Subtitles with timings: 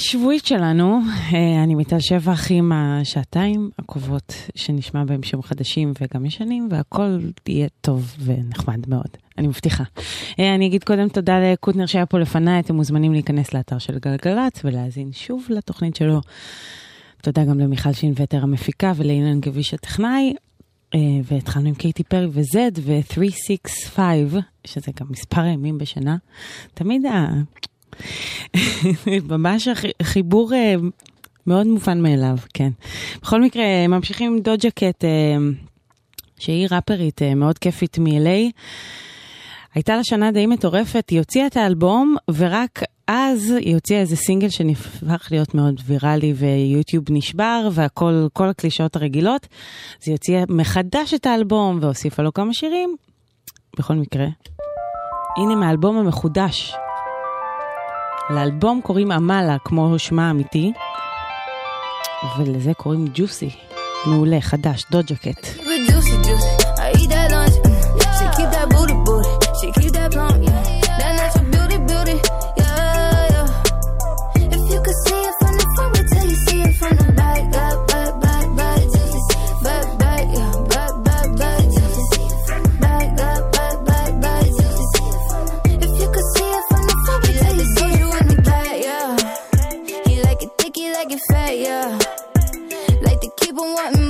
[0.00, 1.00] השבועית שלנו,
[1.32, 7.18] אה, אני מיטל שבח עם השעתיים הקרובות שנשמע בהם שם חדשים וגם ישנים, והכל
[7.48, 9.08] יהיה טוב ונחמד מאוד,
[9.38, 9.84] אני מבטיחה.
[10.38, 14.64] אה, אני אגיד קודם תודה לקוטנר שהיה פה לפניי, אתם מוזמנים להיכנס לאתר של גלגלצ
[14.64, 16.20] ולהאזין שוב לתוכנית שלו.
[17.22, 20.34] תודה גם למיכל שינווטר המפיקה ולאילן גביש הטכנאי.
[20.94, 23.98] אה, והתחלנו עם קייטי פרי וזד ו-365,
[24.64, 26.16] שזה גם מספר ימים בשנה.
[26.74, 27.26] תמיד ה...
[29.30, 29.68] ממש
[30.02, 30.74] חיבור אה,
[31.46, 32.70] מאוד מובן מאליו, כן.
[33.22, 35.36] בכל מקרה, אה, ממשיכים עם דוג'ה קט, אה,
[36.38, 38.52] שהיא ראפרית מאוד כיפית מ-LA.
[39.74, 44.48] הייתה לה שנה די מטורפת, היא הוציאה את האלבום, ורק אז היא הוציאה איזה סינגל
[44.48, 49.46] שנהפך להיות מאוד ויראלי, ויוטיוב נשבר, והכל, כל הקלישאות הרגילות.
[50.02, 52.96] אז היא הוציאה מחדש את האלבום, והוסיפה לו כמה שירים.
[53.78, 54.26] בכל מקרה,
[55.36, 56.74] הנה מהאלבום המחודש,
[58.30, 60.72] לאלבום קוראים עמלה, כמו שמה האמיתי,
[62.38, 63.50] ולזה קוראים ג'וסי.
[64.06, 65.46] מעולה, חדש, דוד ג'קט.
[65.88, 66.59] ג'וסי, ג'וסי.
[93.80, 94.09] one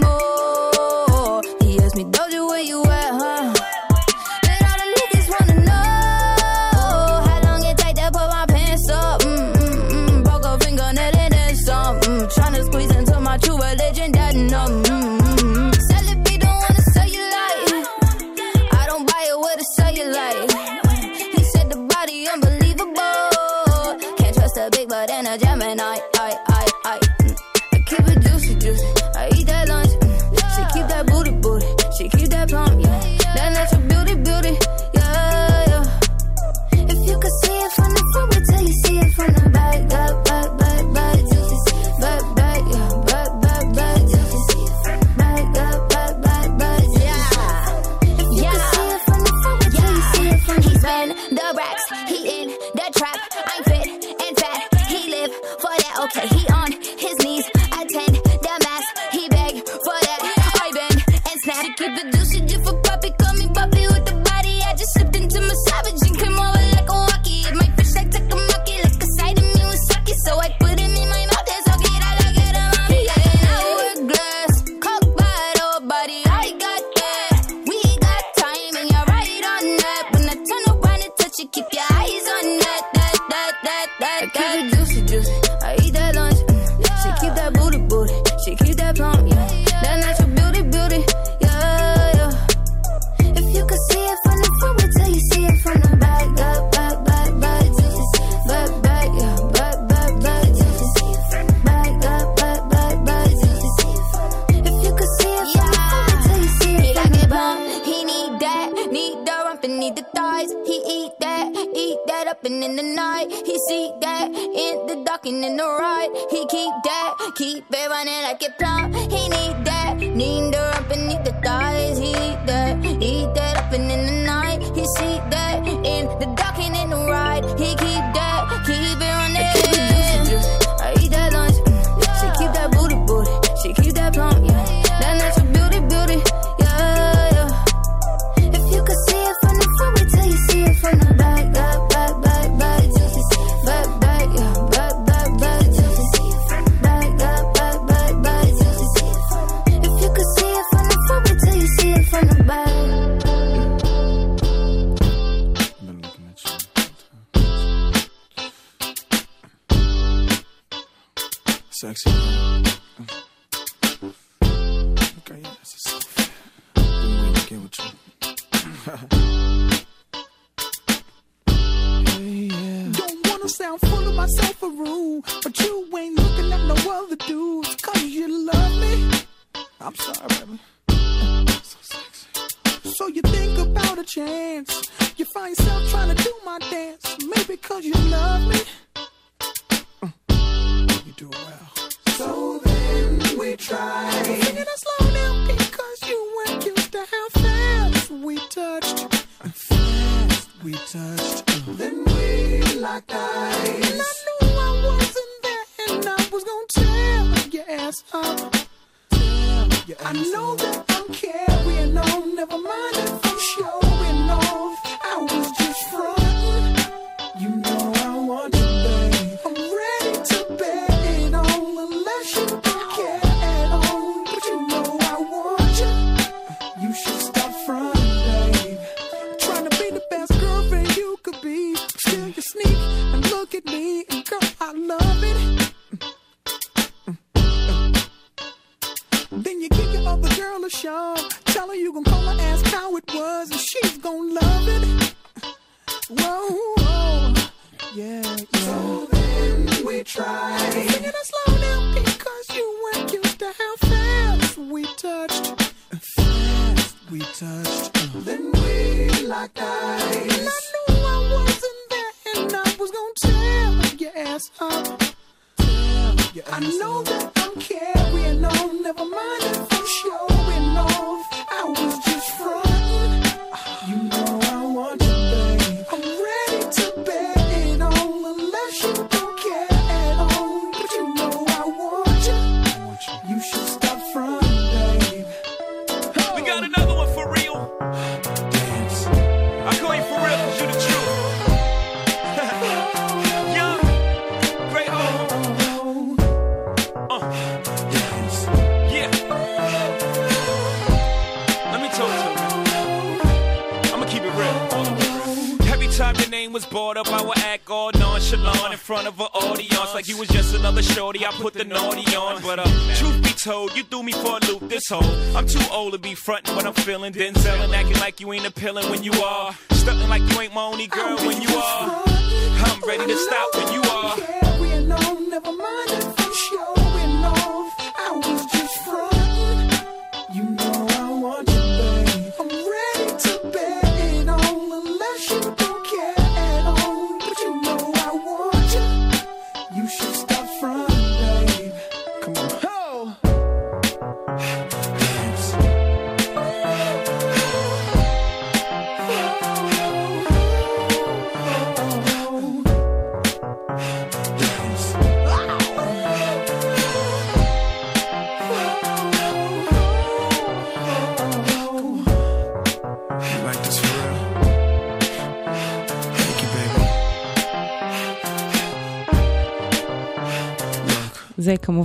[117.91, 118.87] running like a plow.
[119.11, 121.99] He need that, need the her and need the thighs.
[121.99, 122.10] He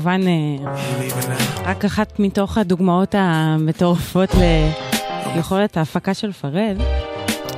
[0.05, 0.75] כמובן אה,
[1.63, 4.29] רק אחת מתוך הדוגמאות המטורפות
[5.35, 6.77] ליכולת ההפקה של פרל,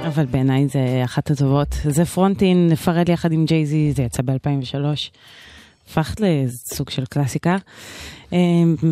[0.07, 1.67] אבל בעיניי זה אחת הטובות.
[1.83, 4.75] זה Frontin', פרל יחד עם ג'ייזי, זה יצא ב-2003.
[5.87, 7.57] הפך לסוג של קלאסיקה.
[8.33, 8.37] אה,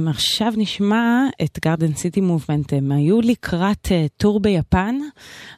[0.07, 4.95] עכשיו נשמע את Garden City Movement, הם היו לקראת אה, tour ביפן,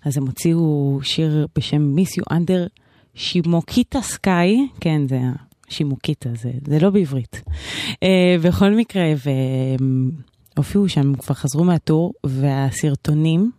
[0.05, 2.67] אז הם הוציאו שיר בשם Miss You Under
[3.15, 5.19] שימוקיטה סקאי, כן זה
[5.69, 7.41] שימוקית הזה, זה לא בעברית.
[7.91, 7.97] Uh,
[8.43, 9.03] בכל מקרה,
[10.55, 13.51] והופיעו שם, כבר חזרו מהטור, והסרטונים,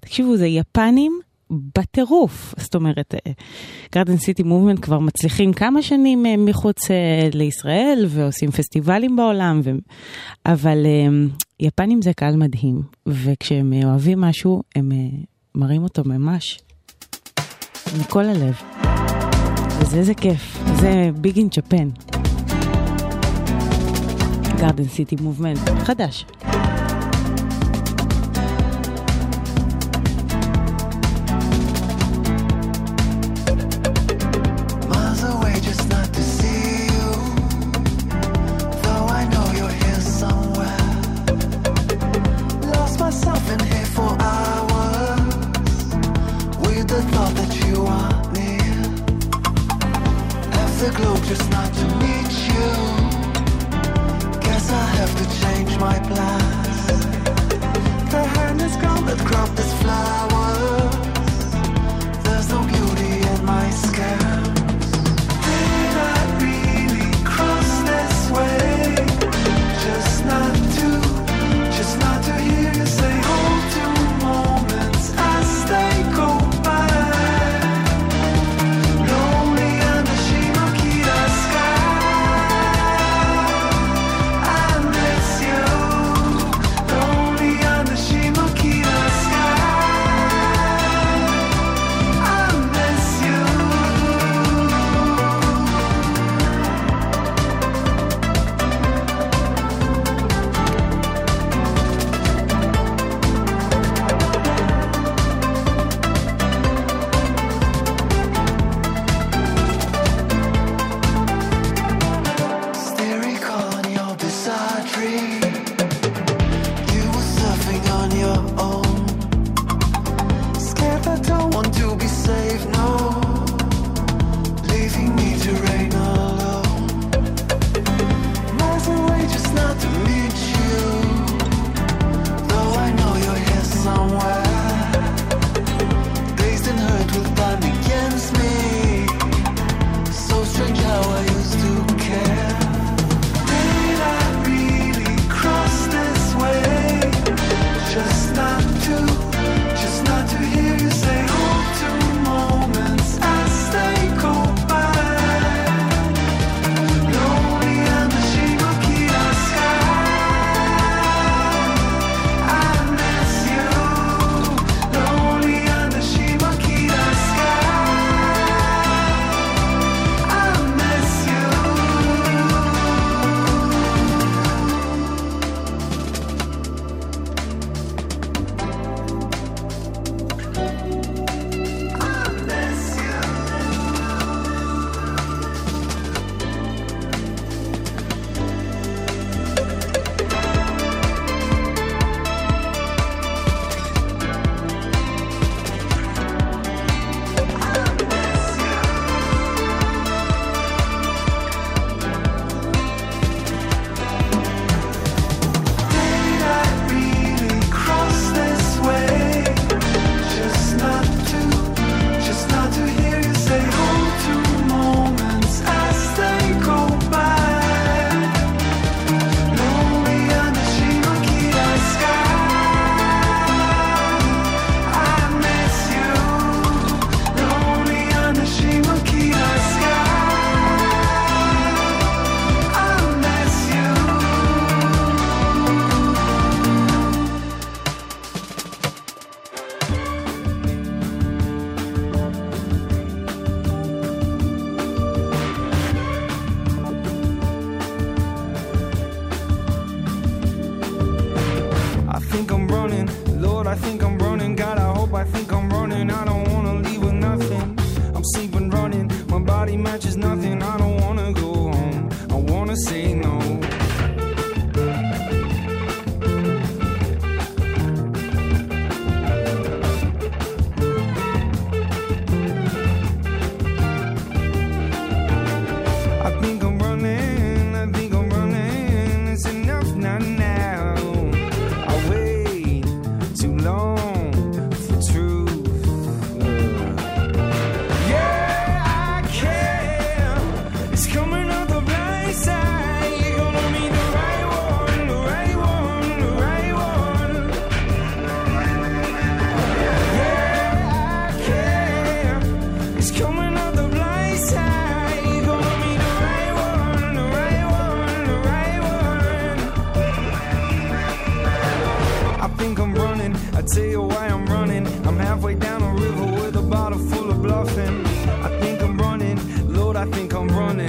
[0.00, 1.20] תקשיבו, זה יפנים
[1.50, 2.54] בטירוף.
[2.58, 3.14] זאת אומרת,
[3.94, 6.90] גרדן סיטי מובמנט כבר מצליחים כמה שנים uh, מחוץ uh,
[7.36, 9.70] לישראל, ועושים פסטיבלים בעולם, ו...
[10.46, 16.58] אבל uh, יפנים זה קהל מדהים, וכשהם אוהבים משהו, הם uh, מראים אותו ממש
[18.00, 18.89] מכל הלב.
[19.90, 20.58] אז איזה כיף.
[20.76, 21.88] זה ביג אין צ'פן.
[24.60, 26.26] גארדן סיטי מובמנט, חדש.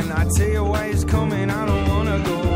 [0.02, 0.12] coming.
[0.18, 1.50] I tell you why it's coming.
[1.50, 2.51] I don't wanna go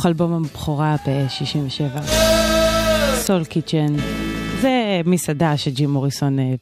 [0.00, 2.00] תוך אלבום הבכורה ב-67.
[3.14, 3.96] Soul Kitchen.
[4.60, 6.54] זה מסעדה שג'ים מוריסון אה,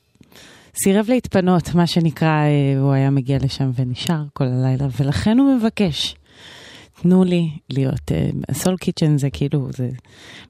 [0.83, 6.17] סירב להתפנות, מה שנקרא, אה, הוא היה מגיע לשם ונשאר כל הלילה, ולכן הוא מבקש.
[7.03, 8.13] תנו לי להיות,
[8.53, 9.89] Soul Kitchen זה כאילו, זה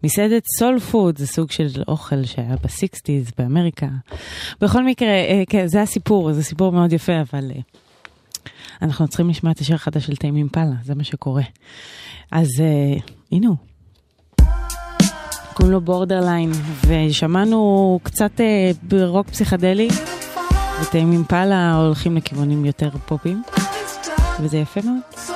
[0.03, 3.89] מסעדת soul food, זה סוג של אוכל שהיה ב sixties באמריקה.
[4.61, 7.61] בכל מקרה, אה, כן, זה הסיפור, זה סיפור מאוד יפה, אבל אה,
[8.83, 11.43] אנחנו צריכים לשמוע את השיר החדש של טיים אימפלה, זה מה שקורה.
[12.31, 12.99] אז אה,
[13.33, 13.57] הנה הוא.
[15.55, 16.53] קוראים לו בורדרליין,
[16.87, 19.89] ושמענו קצת אה, ברוק פסיכדלי,
[20.83, 23.43] וטיים אימפלה הולכים לכיוונים יותר פופים,
[24.41, 25.29] וזה יפה מאוד.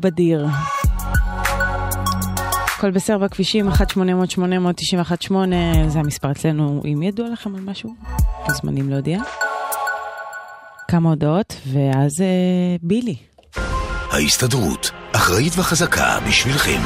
[0.00, 0.46] בדיר.
[2.76, 3.72] הכל בסדר בכבישים, 1-800-8918,
[5.88, 7.94] זה המספר אצלנו, אם ידוע לכם על משהו,
[8.48, 9.20] מוזמנים להודיע.
[10.88, 13.16] כמה הודעות, ואז אה, בילי.
[14.10, 16.80] ההסתדרות, אחראית וחזקה בשבילכם.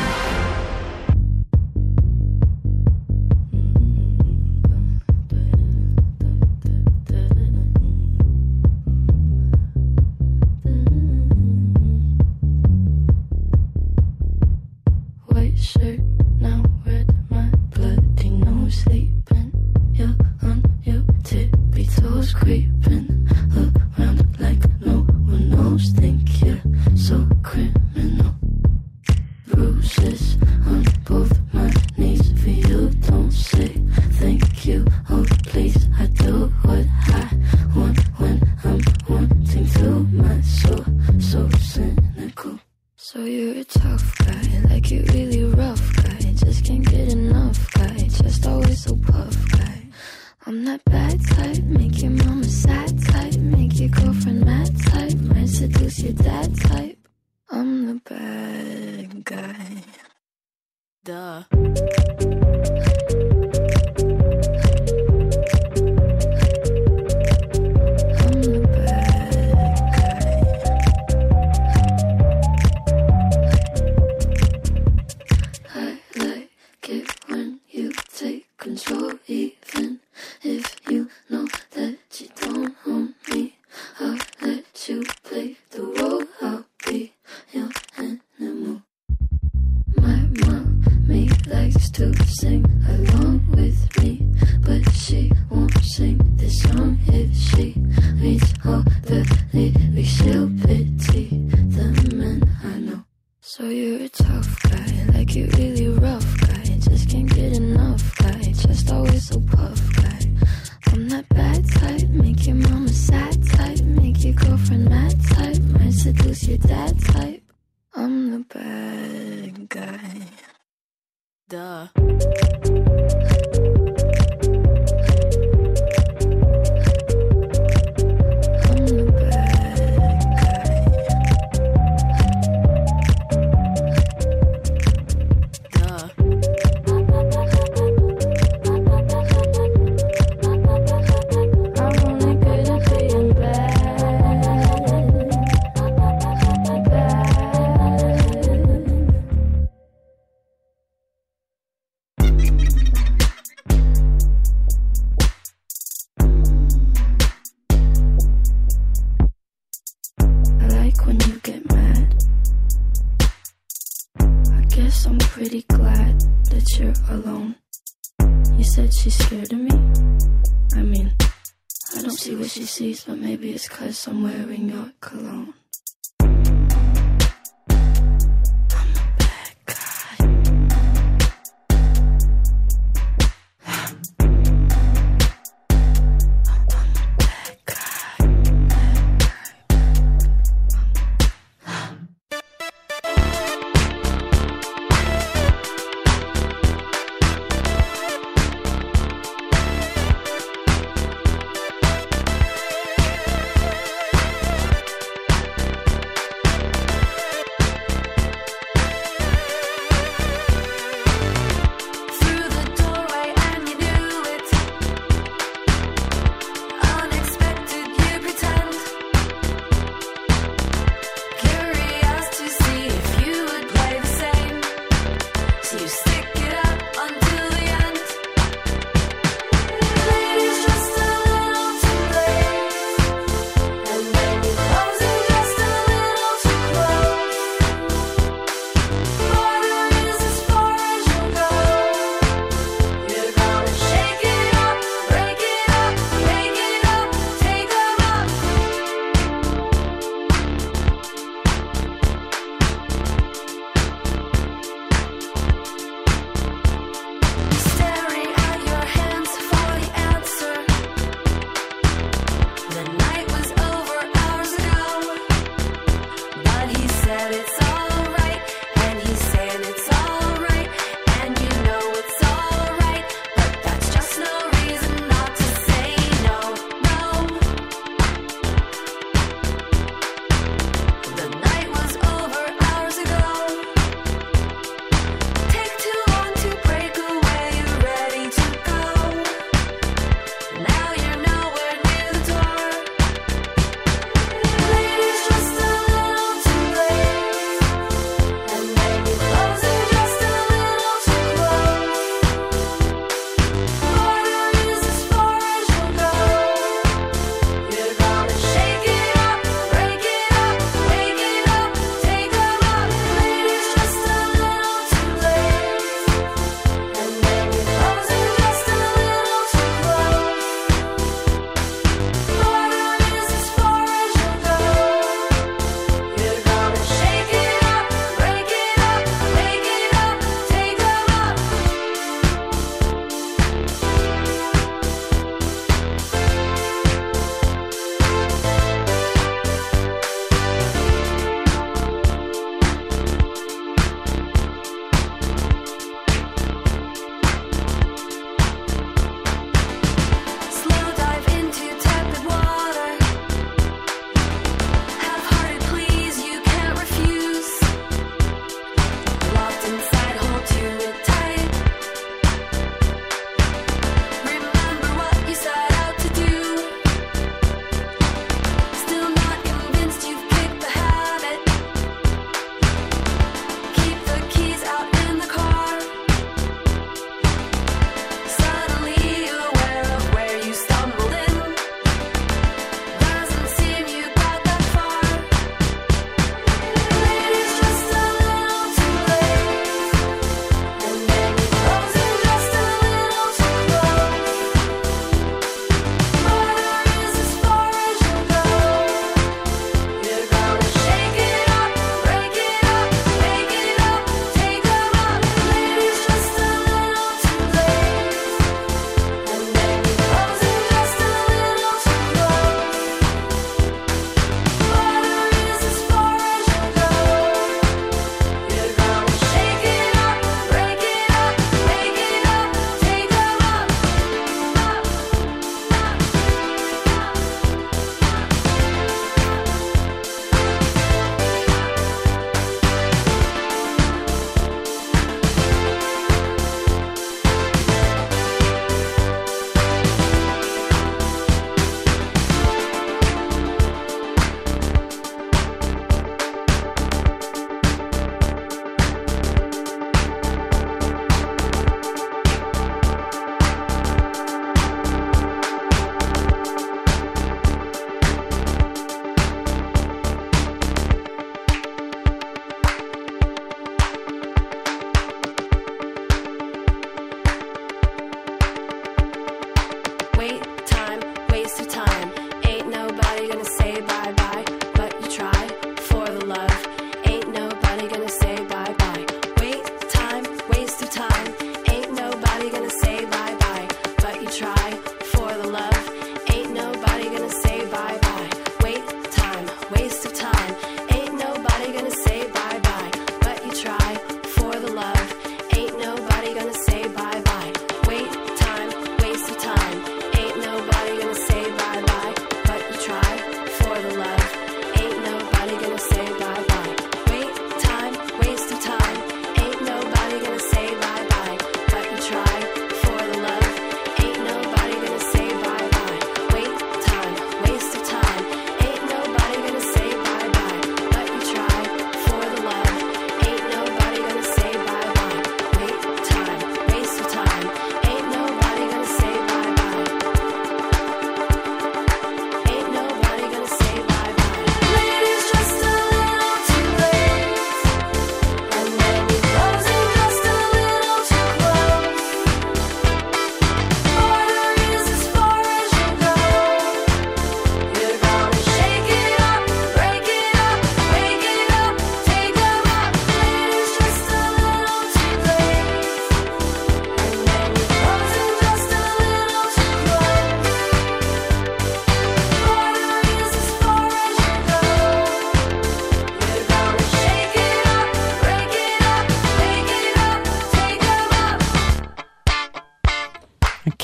[172.48, 175.54] She sees, but maybe it's cause I'm wearing your cologne.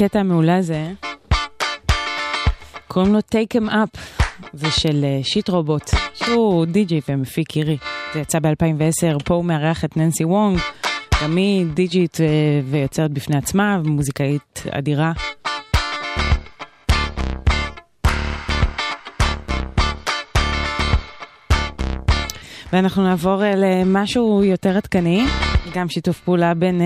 [0.03, 0.92] הקטע המעולה הזה,
[2.88, 3.99] קוראים לו Take em up,
[4.53, 7.76] זה של אה, שיט רובוט, שהוא די-ג'י ומפיק אירי.
[8.14, 10.59] זה יצא ב-2010, פה הוא מארח את ננסי וונג,
[11.22, 12.26] גם היא די-ג'ית אה,
[12.70, 15.12] ויוצרת בפני עצמה, ומוזיקאית אדירה.
[22.72, 25.24] ואנחנו נעבור אה, למשהו יותר עדכני,
[25.74, 26.80] גם שיתוף פעולה בין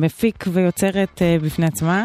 [0.00, 2.04] מפיק ויוצרת בפני עצמה.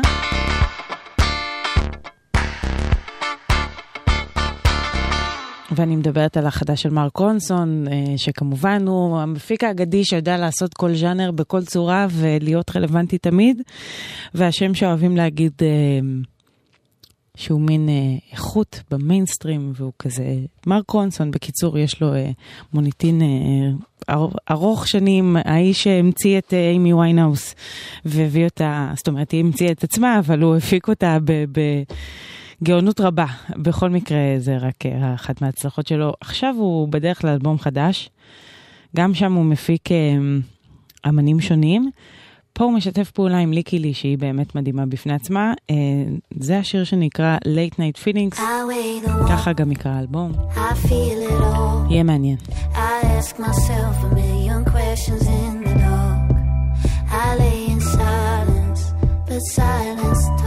[5.76, 10.96] ואני מדברת על החדש של מרק רונסון, אה, שכמובן הוא המפיק האגדי שיודע לעשות כל
[10.96, 13.62] ז'אנר בכל צורה ולהיות רלוונטי תמיד,
[14.34, 15.68] והשם שאוהבים להגיד אה,
[17.38, 17.94] שהוא מין אה,
[18.32, 20.24] איכות במיינסטרים, והוא כזה...
[20.68, 22.14] מרק רונסון, בקיצור, יש לו
[22.74, 23.22] מוניטין
[24.52, 27.56] ארוך שנים, האיש שהמציא את אימי ויינאוס
[28.06, 31.32] והביא אותה, זאת אומרת, היא המציאה את עצמה, אבל הוא הפיק אותה ב...
[31.32, 31.84] ב-
[32.64, 33.26] גאונות רבה.
[33.58, 36.14] בכל מקרה, זה רק אה, אחת מההצלחות שלו.
[36.22, 38.10] עכשיו הוא בדרך לאלבום חדש.
[38.96, 39.98] גם שם הוא מפיק אה,
[41.10, 41.90] אמנים שונים.
[42.54, 45.54] פה הוא משתף פעולה עם ליקי לי, שהיא באמת מדהימה בפני עצמה.
[45.70, 45.76] אה,
[46.40, 48.42] זה השיר שנקרא Late Night Feelings,
[49.30, 50.32] ככה גם יקרא האלבום.
[51.90, 52.38] יהיה מעניין.
[57.26, 58.82] I lay in silence,
[59.28, 60.43] but silence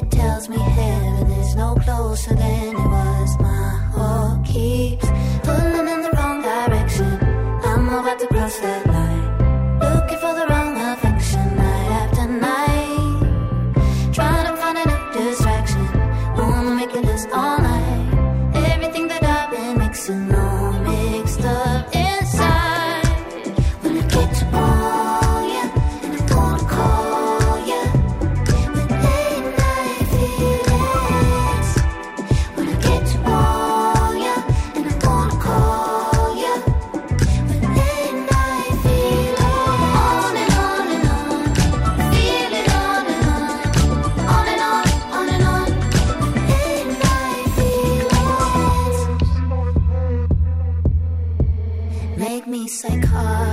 [0.00, 3.38] It tells me heaven is no closer than it was.
[3.38, 5.06] My heart keeps
[5.42, 7.18] pulling in the wrong direction.
[7.62, 9.24] I'm about to cross that line.
[9.78, 14.14] Looking for the wrong affection night after night.
[14.14, 15.84] Trying to find a new distraction.
[16.34, 17.59] Wanna make it last all
[53.10, 53.49] heart.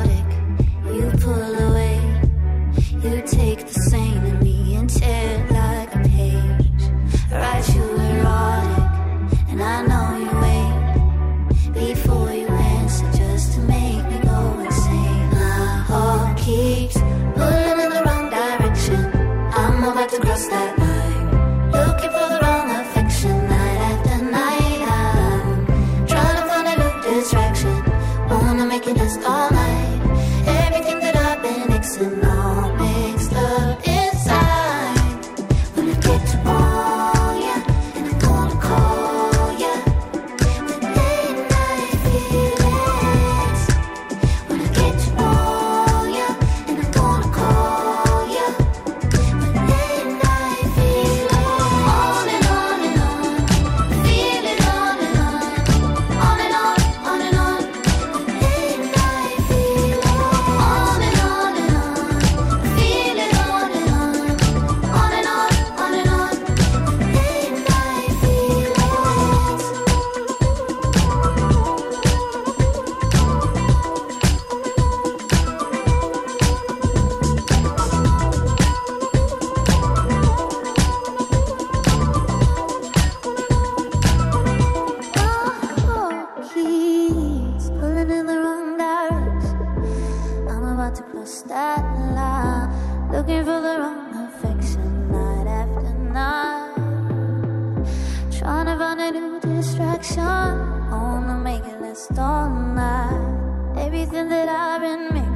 [90.87, 91.83] hard to cross that
[92.15, 92.69] line.
[93.11, 96.75] Looking for the wrong affection night after night.
[98.31, 100.23] Trying to find a new distraction,
[100.91, 103.77] only make it last all night.
[103.77, 105.26] Everything that I've been missing.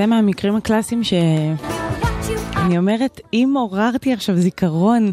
[0.00, 5.12] זה מהמקרים הקלאסיים שאני אומרת, אם עוררתי עכשיו זיכרון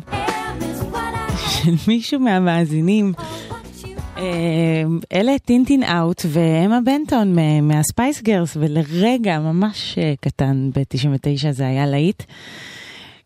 [1.63, 3.13] של מישהו מהמאזינים.
[4.17, 4.23] אה,
[5.13, 11.51] אלה Tin Tin Out ואמה בנטון מה- מה Spice Girls, ולרגע ממש אה, קטן ב-99
[11.51, 12.23] זה היה להיט.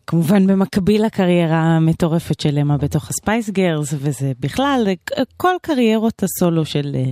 [0.06, 6.22] כמובן במקביל לקריירה המטורפת של אמה בתוך ה Spice Girls, וזה בכלל, אה, כל קריירות
[6.22, 7.10] הסולו של אה,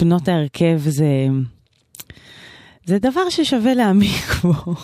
[0.00, 1.06] בנות ההרכב זה,
[2.86, 4.74] זה דבר ששווה להעמיק בו.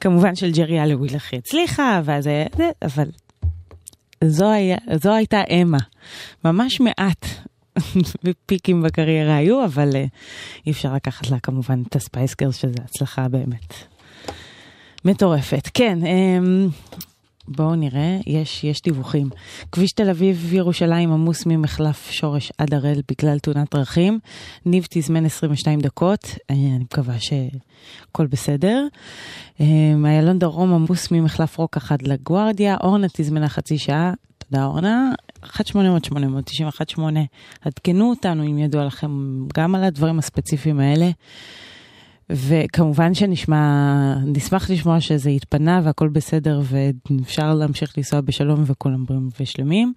[0.00, 3.08] כמובן של ג'רי האליוול הכי הצליחה, ואז היה זה, אבל
[4.24, 5.78] זו, היה, זו הייתה אמה.
[6.44, 7.26] ממש מעט
[8.46, 9.96] פיקים בקריירה היו, אבל אה,
[10.66, 13.74] אי אפשר לקחת לה כמובן את ה Spice Girls, שזה הצלחה באמת
[15.04, 15.68] מטורפת.
[15.74, 16.70] כן, אממ,
[17.48, 19.30] בואו נראה, יש, יש דיווחים.
[19.72, 24.18] כביש תל אביב-ירושלים עמוס ממחלף שורש עד הראל בגלל תאונת דרכים.
[24.66, 28.86] ניב תזמן 22 דקות, אה, אני מקווה שהכל בסדר.
[29.60, 29.66] אה,
[30.04, 34.12] איילון דרום עמוס ממחלף רוק אחד לגוארדיה, אורנה תזמנה חצי שעה.
[34.38, 35.12] תודה אורנה,
[35.44, 37.00] 1-800-891-8,
[37.60, 39.10] עדכנו אותנו אם ידוע לכם
[39.54, 41.10] גם על הדברים הספציפיים האלה.
[42.32, 43.58] וכמובן שנשמע,
[44.26, 49.92] נשמח לשמוע שזה התפנה והכל בסדר ואפשר להמשיך לנסוע בשלום וכולם בריאים ושלמים.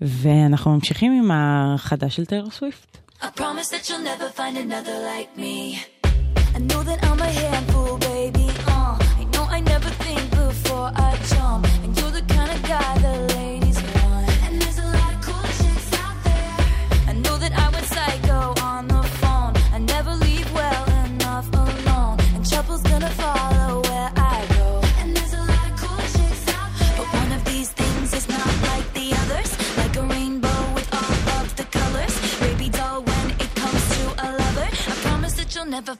[0.00, 2.98] ואנחנו ממשיכים עם החדש של טיילור סוויפט.
[3.22, 3.26] I
[6.58, 7.00] that know that.
[7.02, 7.14] Uh,
[9.56, 13.33] I never think before I jump, and you're the kind of guy the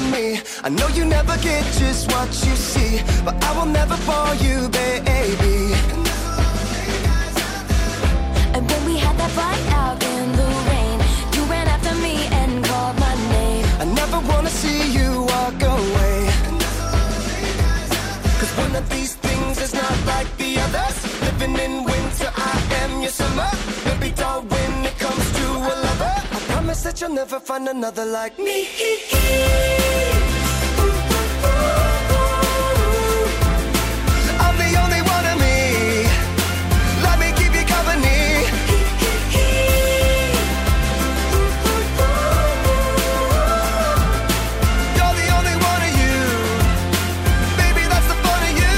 [0.00, 0.40] about me.
[0.62, 4.68] I know you never get just what you see, but I will never fall you,
[4.68, 5.74] baby.
[8.54, 10.98] And when we had that fight out in the rain,
[11.34, 13.64] you ran after me and called my name.
[13.80, 16.18] I never wanna see you walk away.
[18.38, 20.96] Cause one of these things is not like the others.
[21.22, 21.89] Living in
[27.00, 28.66] you'll never find another like me.
[34.44, 35.56] I'm the only one of me.
[37.06, 38.18] Let me keep you company.
[44.96, 46.18] You're the only one of you.
[47.60, 48.76] Baby, that's the fun of you.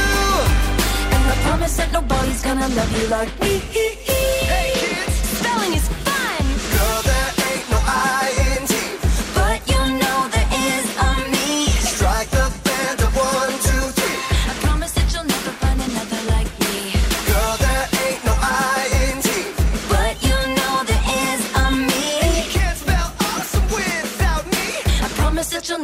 [1.14, 3.71] And I promise that nobody's gonna love you like me.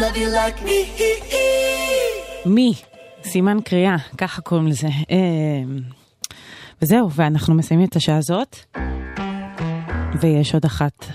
[0.00, 1.36] love you like me.
[2.46, 2.72] מי?
[3.24, 4.86] סימן קריאה, ככה קוראים לזה.
[4.86, 5.62] אה,
[6.82, 8.56] וזהו, ואנחנו מסיימים את השעה הזאת,
[10.20, 11.06] ויש עוד אחת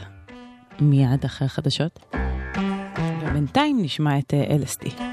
[0.79, 1.99] מיד אחרי החדשות.
[3.21, 5.10] ובינתיים נשמע את אה, LSD.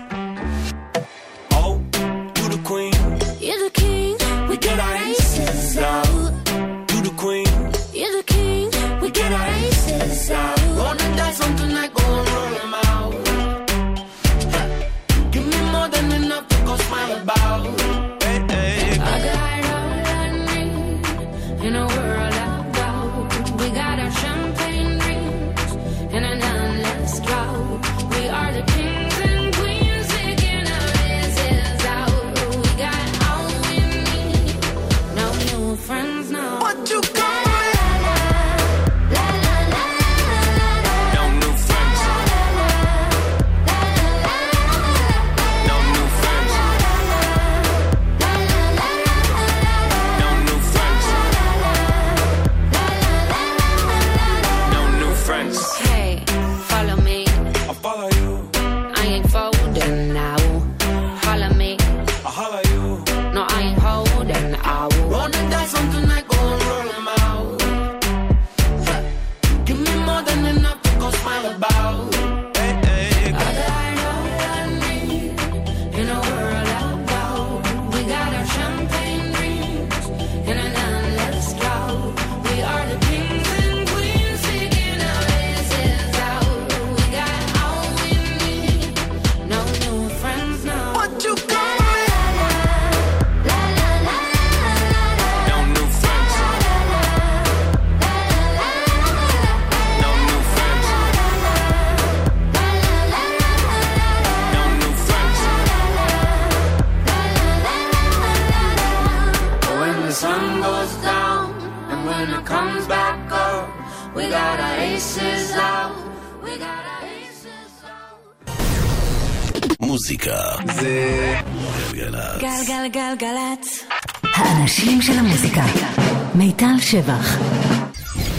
[126.91, 127.39] שבח.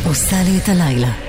[0.05, 1.28] עושה לי את הלילה.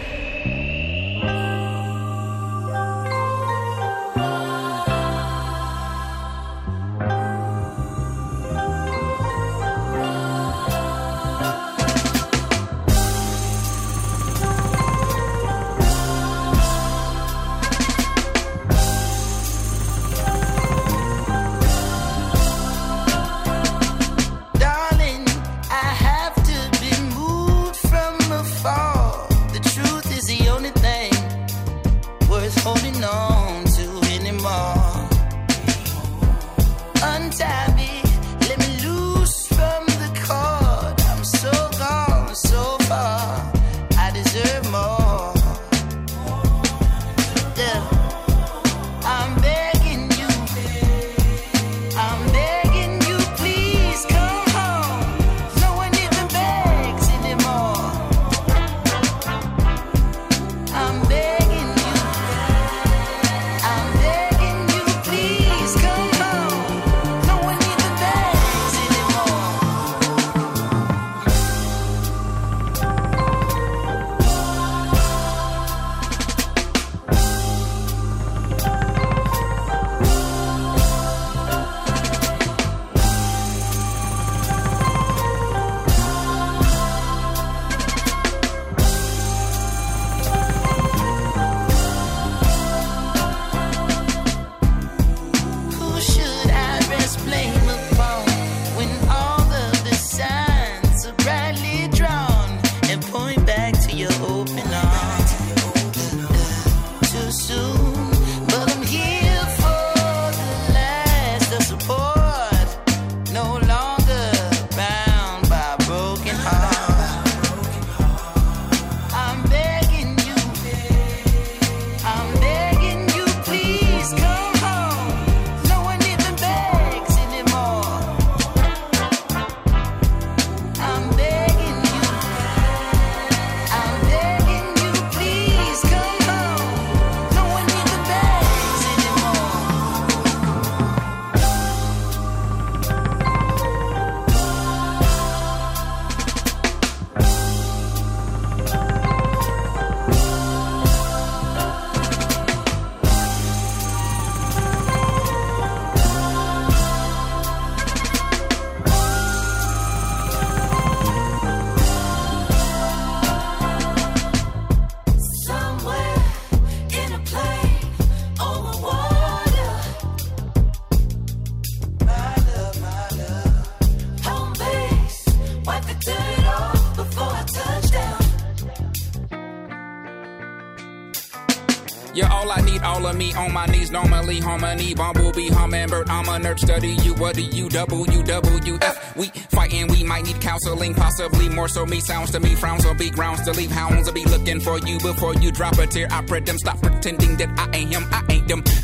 [183.91, 184.01] Knees.
[184.01, 186.09] Normally, harmony, bumblebee, hummingbird.
[186.09, 187.15] I'm a nerd, study you.
[187.15, 189.17] What do you, W, W, F?
[189.17, 191.87] We fighting, we might need counseling, possibly more so.
[191.87, 193.71] Me sounds to me, frowns will be grounds to leave.
[193.71, 196.09] Hounds will be looking for you before you drop a tear.
[196.11, 198.25] I pray them stop pretending that I ain't him, I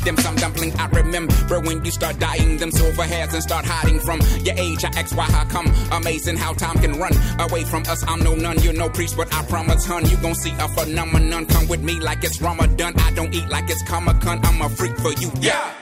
[0.07, 0.17] them.
[0.17, 2.57] Some dumpling I remember when you start dying.
[2.57, 4.83] Them silver hairs and start hiding from your age.
[4.85, 5.67] I ask why, how come?
[5.91, 8.03] Amazing how time can run away from us.
[8.07, 11.45] I'm no nun, you're no priest, but I promise, hun, you gon' see a phenomenon.
[11.47, 12.93] Come with me like it's Ramadan.
[12.97, 14.39] I don't eat like it's Comic Con.
[14.43, 15.73] I'm a freak for you, yeah.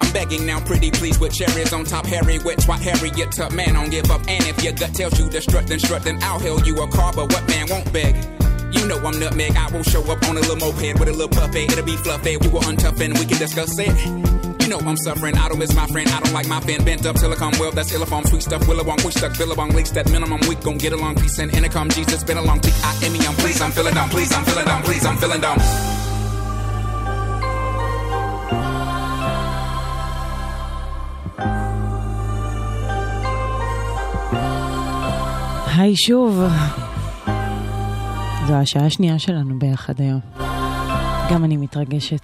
[0.00, 2.06] I'm begging now, pretty please, with cherries on top.
[2.06, 4.22] Harry wet, swat Harriet to man, don't give up.
[4.28, 6.88] And if your gut tells you to strut, then strut, then I'll hail you a
[6.88, 7.12] car.
[7.12, 8.33] But what man won't beg?
[8.73, 9.55] You know I'm nutmeg.
[9.55, 11.71] I will show up on a little moped with a little puppet.
[11.71, 12.37] It'll be fluffy.
[12.37, 13.93] We will untough and we can discuss it.
[14.61, 15.35] You know I'm suffering.
[15.37, 16.09] I don't miss my friend.
[16.09, 17.71] I don't like my fin bent up till I come well.
[17.71, 18.61] That's illiform, sweet stuff.
[18.63, 19.37] Willabong, we stuck.
[19.37, 20.41] Billabong, leaks that minimum.
[20.47, 21.15] We gon' get along.
[21.15, 21.89] Peace and intercom.
[21.89, 22.71] Jesus, been a long T.
[22.83, 23.19] I am me.
[23.25, 23.61] I'm please.
[23.61, 24.09] I'm feeling dumb.
[24.09, 24.83] Please, I'm feeling dumb.
[24.83, 25.59] Please, I'm feeling dumb.
[35.79, 36.43] היי שוב.
[38.46, 40.20] זו השעה השנייה שלנו ביחד היום.
[41.30, 42.20] גם אני מתרגשת.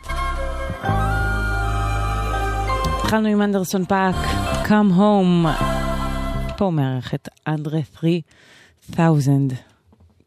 [3.03, 4.14] התחלנו עם אנדרסון פאק,
[4.64, 5.49] Come Home.
[6.57, 7.28] feat.
[7.49, 9.49] אנדרה 3000.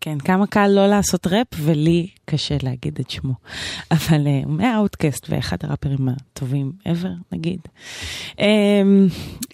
[0.01, 3.33] כן, כמה קל לא לעשות ראפ, ולי קשה להגיד את שמו.
[3.91, 7.59] אבל הוא מה Outkast ואחד הראפרים הטובים ever, נגיד.
[8.31, 8.41] אממ,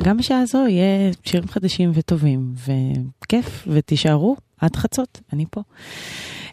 [0.04, 2.54] גם בשעה הזו יהיה שירים חדשים וטובים,
[3.22, 5.62] וכיף, ותישארו, עד חצות, אני פה.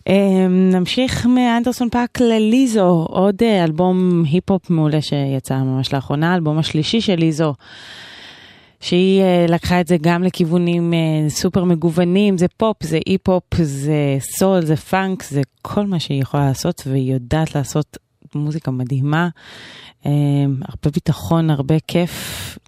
[0.07, 7.00] אמ, נמשיך מאנדרסון פאק לליזו, עוד אה, אלבום היפ-הופ מעולה שיצא ממש לאחרונה, האלבום השלישי
[7.00, 7.54] של ליזו.
[8.80, 14.16] שהיא אה, לקחה את זה גם לכיוונים אה, סופר מגוונים, זה פופ, זה היפ-הופ, זה
[14.20, 17.96] סול, זה פאנק, זה כל מה שהיא יכולה לעשות, והיא יודעת לעשות
[18.34, 19.28] מוזיקה מדהימה.
[20.07, 20.11] אמ,
[20.68, 22.59] הרבה ביטחון, הרבה כיף,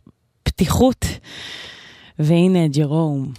[0.42, 1.06] פתיחות.
[2.18, 3.32] והנה ג'רום.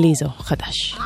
[0.00, 0.96] ליזו חדש.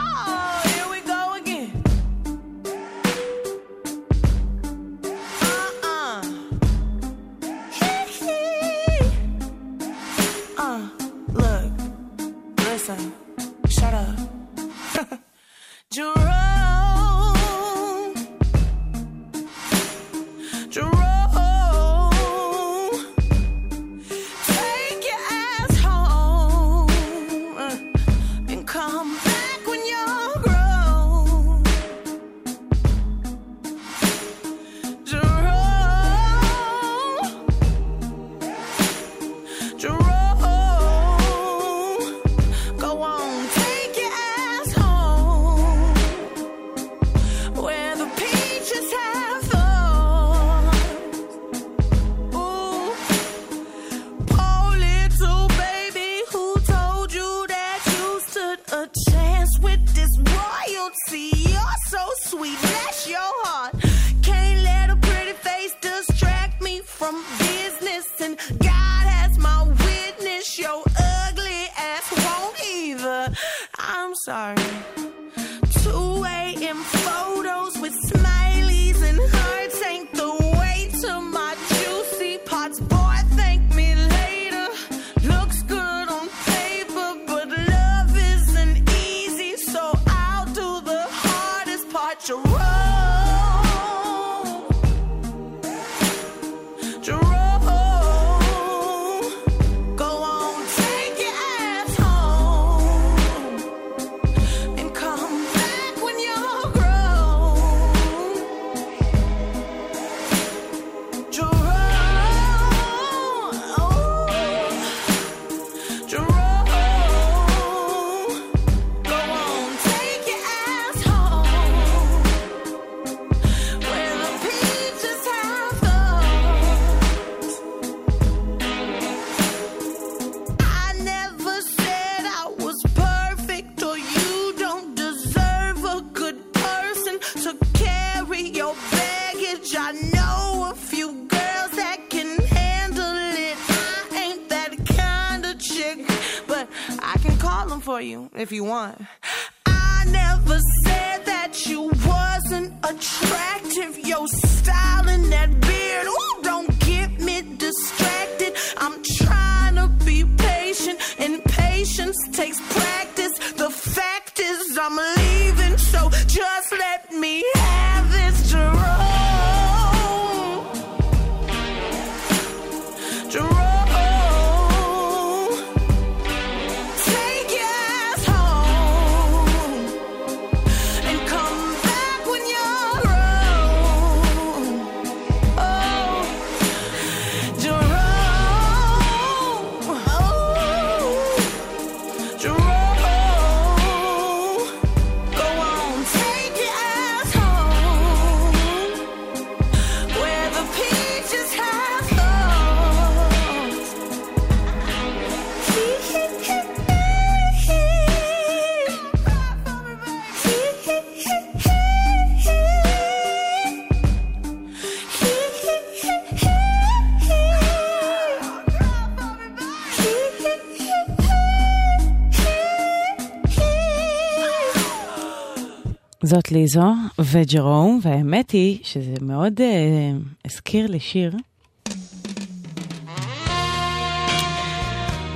[226.30, 231.32] זאת ליזו וג'רום, והאמת היא שזה מאוד uh, הזכיר לי שיר.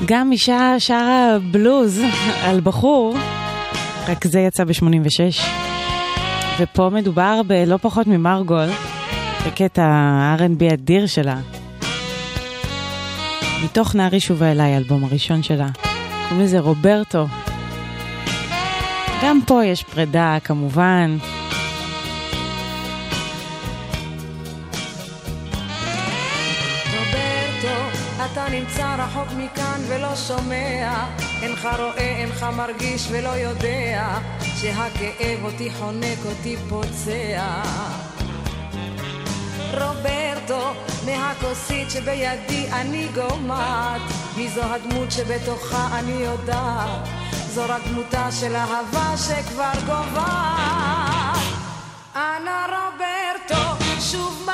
[0.05, 2.01] גם אישה שרה בלוז
[2.45, 3.16] על בחור,
[4.09, 5.42] רק זה יצא ב-86.
[6.61, 8.68] ופה מדובר בלא פחות ממרגול,
[9.47, 11.40] בקטע R&B אדיר שלה.
[13.64, 15.68] מתוך נערי שובה אליי, האלבום הראשון שלה.
[16.28, 17.26] קוראים לזה רוברטו,
[19.22, 21.16] גם פה יש פרידה, כמובן.
[28.54, 31.06] נמצא רחוק מכאן ולא שומע,
[31.42, 37.62] אינך רואה, אינך מרגיש ולא יודע, שהכאב אותי חונק אותי פוצע.
[39.70, 40.72] רוברטו,
[41.06, 44.00] מהכוסית שבידי אני גומעת,
[44.36, 47.08] מי זו הדמות שבתוכה אני יודעת,
[47.55, 51.38] זו רק דמותה של אהבה שכבר גוועת.
[52.16, 54.53] אנא רוברטו, שוב מהר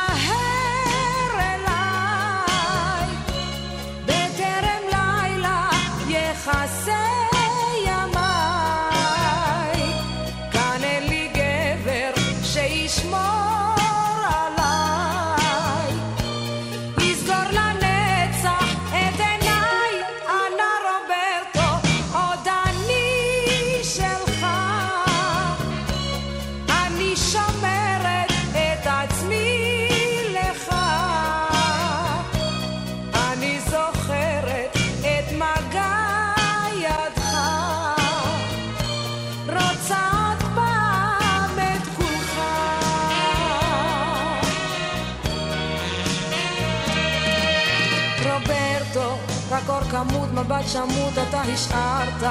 [50.50, 52.22] מבט שמות אתה השארת,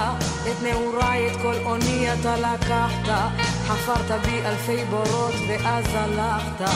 [0.52, 3.32] את נעוריי, את כל אוני אתה לקחת,
[3.68, 6.72] חפרת בי אלפי בורות ואז הלכת.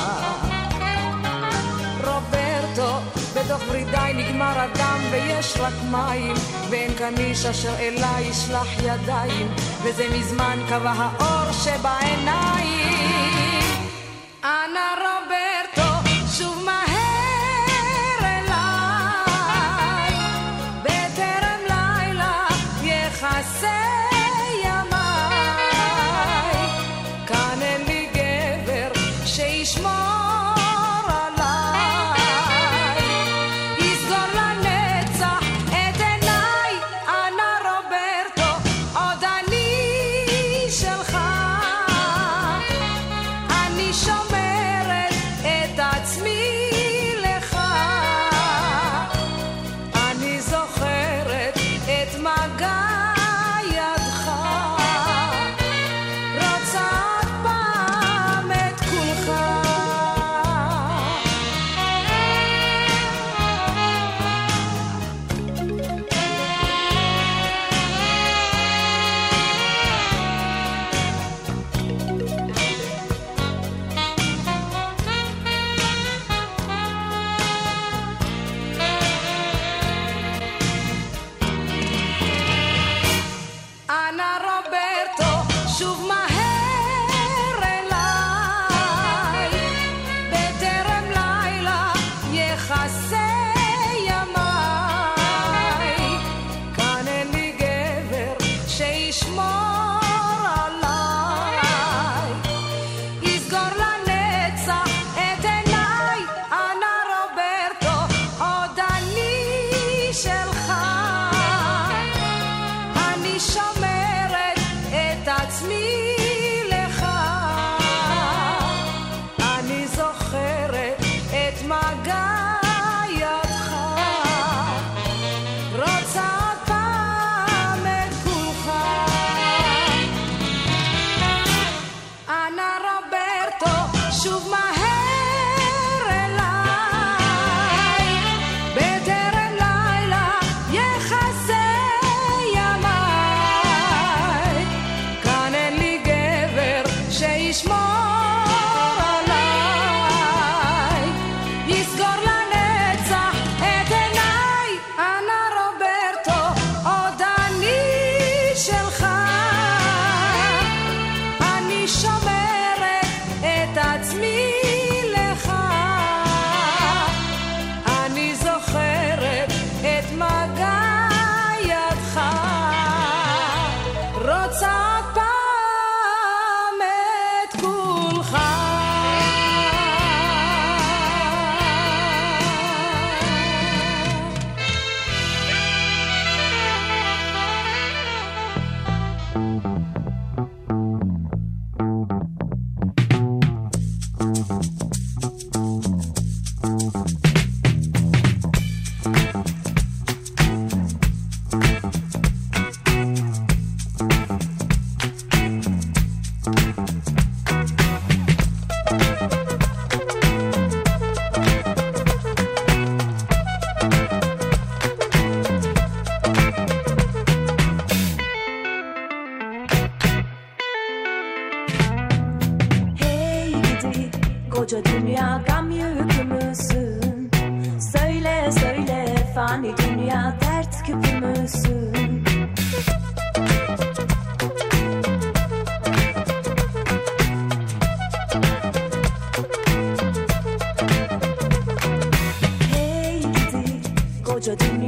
[2.04, 2.98] רוברטו,
[3.36, 6.34] בתוך ורידיי נגמר הדם ויש רק מים,
[6.70, 9.48] ואין כאן איש אשר אליי ישלח ידיים,
[9.84, 12.94] וזה מזמן קבע האור שבעיניים.
[14.44, 15.03] אנא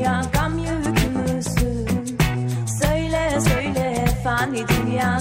[0.05, 2.17] dünya gam yükümüzsün
[2.81, 5.19] Söyle söyle fani dünya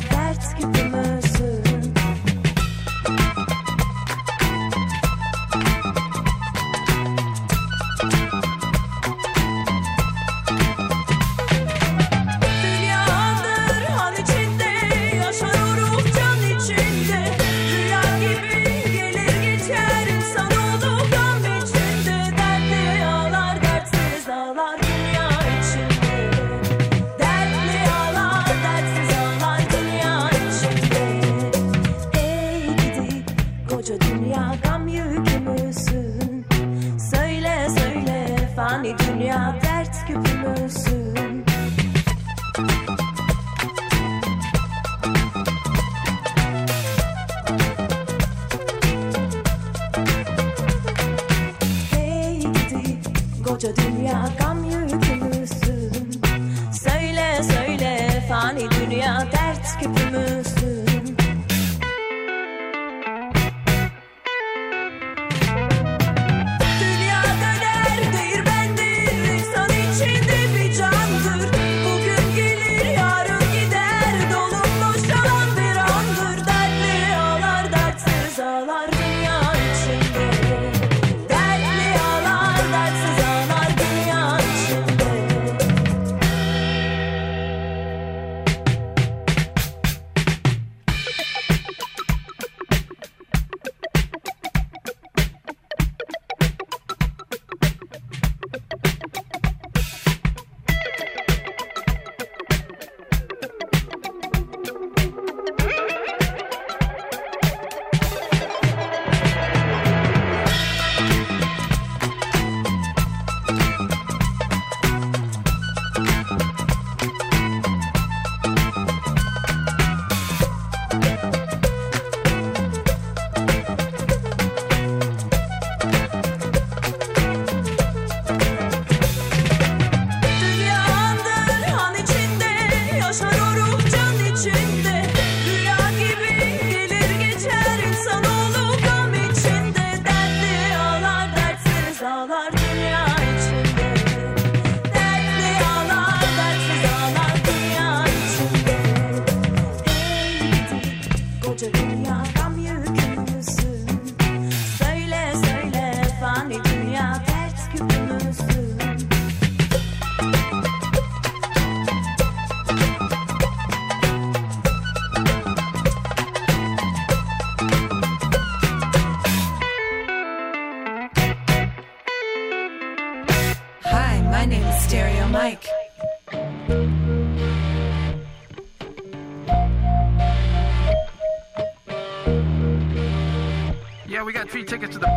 [184.75, 185.14] tickets to the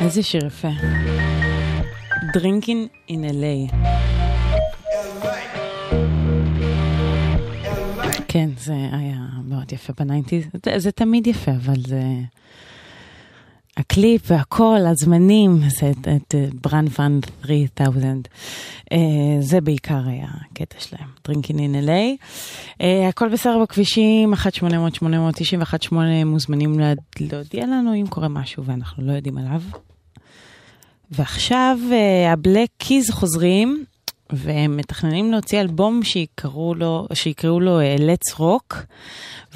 [0.00, 0.68] איזה שיר יפה.
[2.36, 3.74] Drinking in LA.
[8.28, 10.44] כן, זה היה מאוד יפה ב nineties.
[10.66, 12.02] זה, זה תמיד יפה, אבל זה...
[13.76, 18.22] הקליפ והכל, הזמנים, זה את- את Bran Van 3000.
[18.92, 18.98] אה,
[19.40, 22.24] זה בעיקר היה הקטע שלהם, Drinking in LA.
[22.80, 25.94] אה, הכל בסדר בכבישים, 1-800-891-8
[26.26, 29.62] מוזמנים לה- להודיע לנו אם קורה משהו ואנחנו לא יודעים עליו.
[31.10, 33.84] ועכשיו אה, הבלק קיז חוזרים,
[34.32, 38.76] והם מתכננים להוציא אלבום שיקראו לו, שיקראו לו אה, Let's Rock,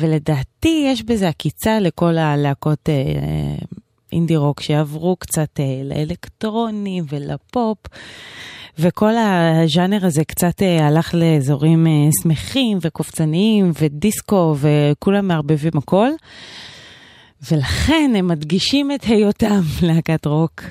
[0.00, 2.94] ולדעתי יש בזה עקיצה לכל הלהקות אה,
[4.12, 7.78] אינדי רוק שעברו קצת לאלקטרוני ולפופ.
[8.78, 11.86] וכל הז'אנר הזה קצת הלך לאזורים
[12.22, 16.08] שמחים וקופצניים ודיסקו וכולם מערבבים הכל.
[17.50, 20.62] ולכן הם מדגישים את היותם להקת רוק.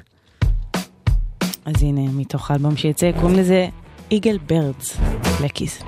[1.66, 3.68] אז הנה, מתוך האלבום שיצא, קוראים לזה
[4.12, 4.98] איגל ברדס,
[5.44, 5.84] לקיס.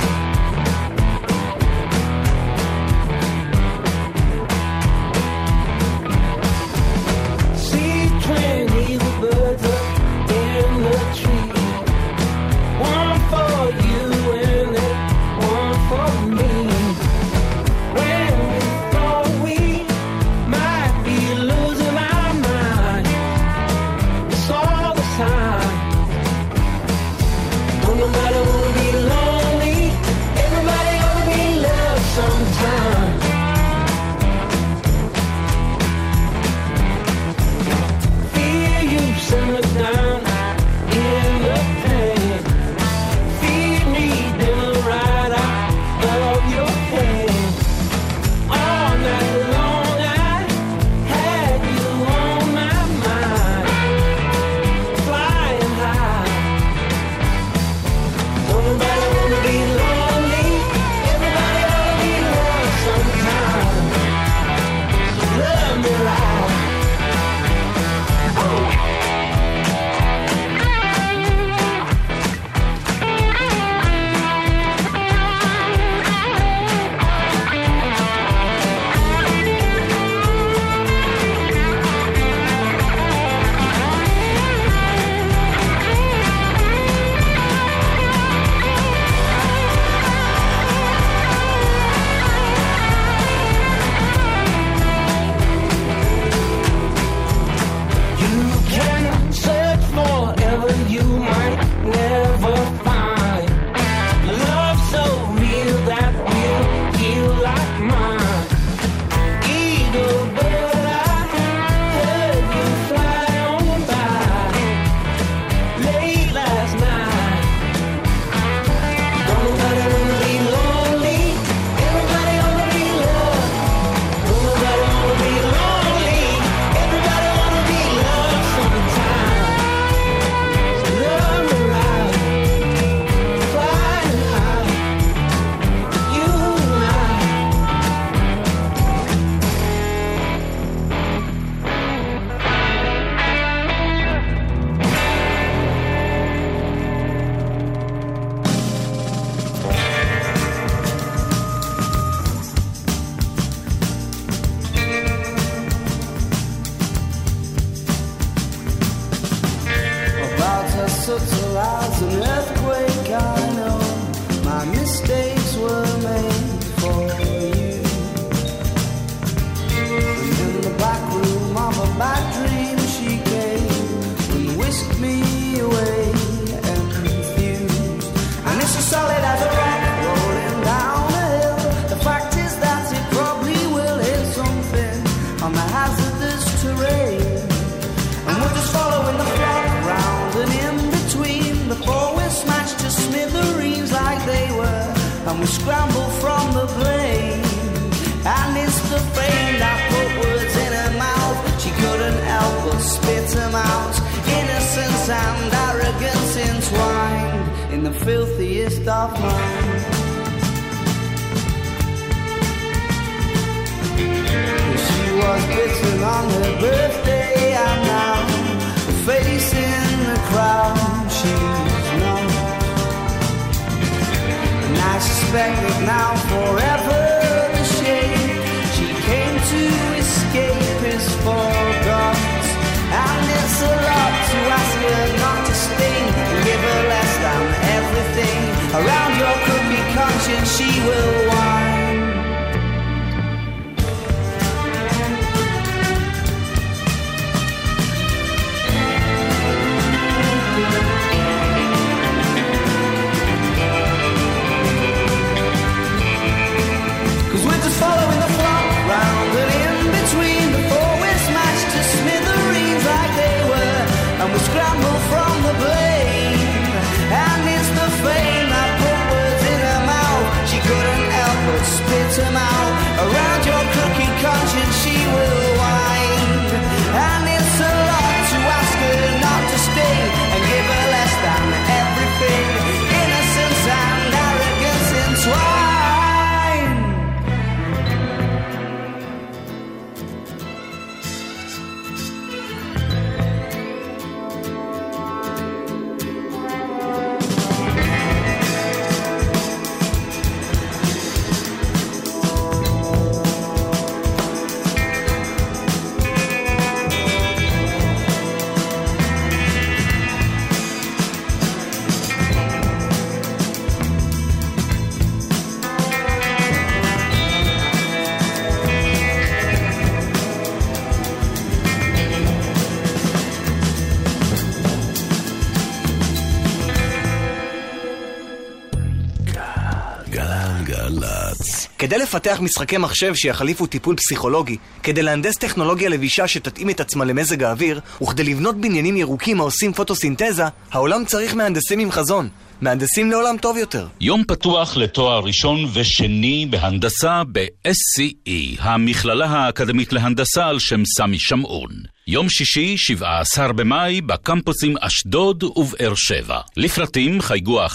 [331.85, 337.43] כדי לפתח משחקי מחשב שיחליפו טיפול פסיכולוגי, כדי להנדס טכנולוגיה לבישה שתתאים את עצמה למזג
[337.43, 342.29] האוויר, וכדי לבנות בניינים ירוקים העושים פוטוסינתזה, העולם צריך מהנדסים עם חזון.
[342.61, 343.87] מהנדסים לעולם טוב יותר.
[344.01, 351.69] יום פתוח לתואר ראשון ושני בהנדסה ב-SCE, המכללה האקדמית להנדסה על שם סמי שמעון.
[352.07, 356.39] יום שישי, 17 במאי, בקמפוסים אשדוד ובאר שבע.
[356.57, 357.69] לפרטים חייגו 1-800-207-777.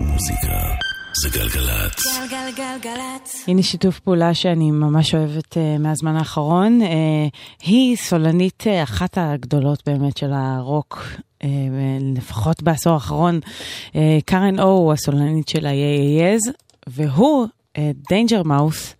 [0.00, 0.58] מוזיקה
[1.22, 2.18] זה גלגלצ.
[2.30, 3.44] גלגלגלגלצ.
[3.48, 6.80] הנה שיתוף פעולה שאני ממש אוהבת אה, מהזמן האחרון.
[6.82, 6.86] אה,
[7.66, 11.02] היא סולנית אה, אחת הגדולות באמת של הרוק,
[11.42, 11.46] אה,
[12.16, 13.40] לפחות בעשור האחרון.
[13.88, 16.52] אה, Karen O, הסולנית של ה-AAS,
[16.86, 17.46] והוא,
[18.08, 18.94] Danger אה, Mouse.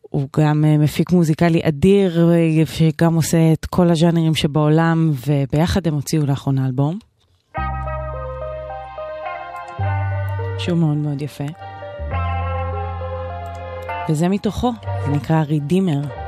[0.00, 2.30] הוא גם מפיק מוזיקלי אדיר,
[2.64, 6.98] שגם עושה את כל הז'אנרים שבעולם, וביחד הם הוציאו לאחרונה אלבום.
[10.58, 11.44] שהוא מאוד מאוד יפה.
[14.08, 14.72] וזה מתוכו,
[15.04, 16.25] זה נקרא רידימר.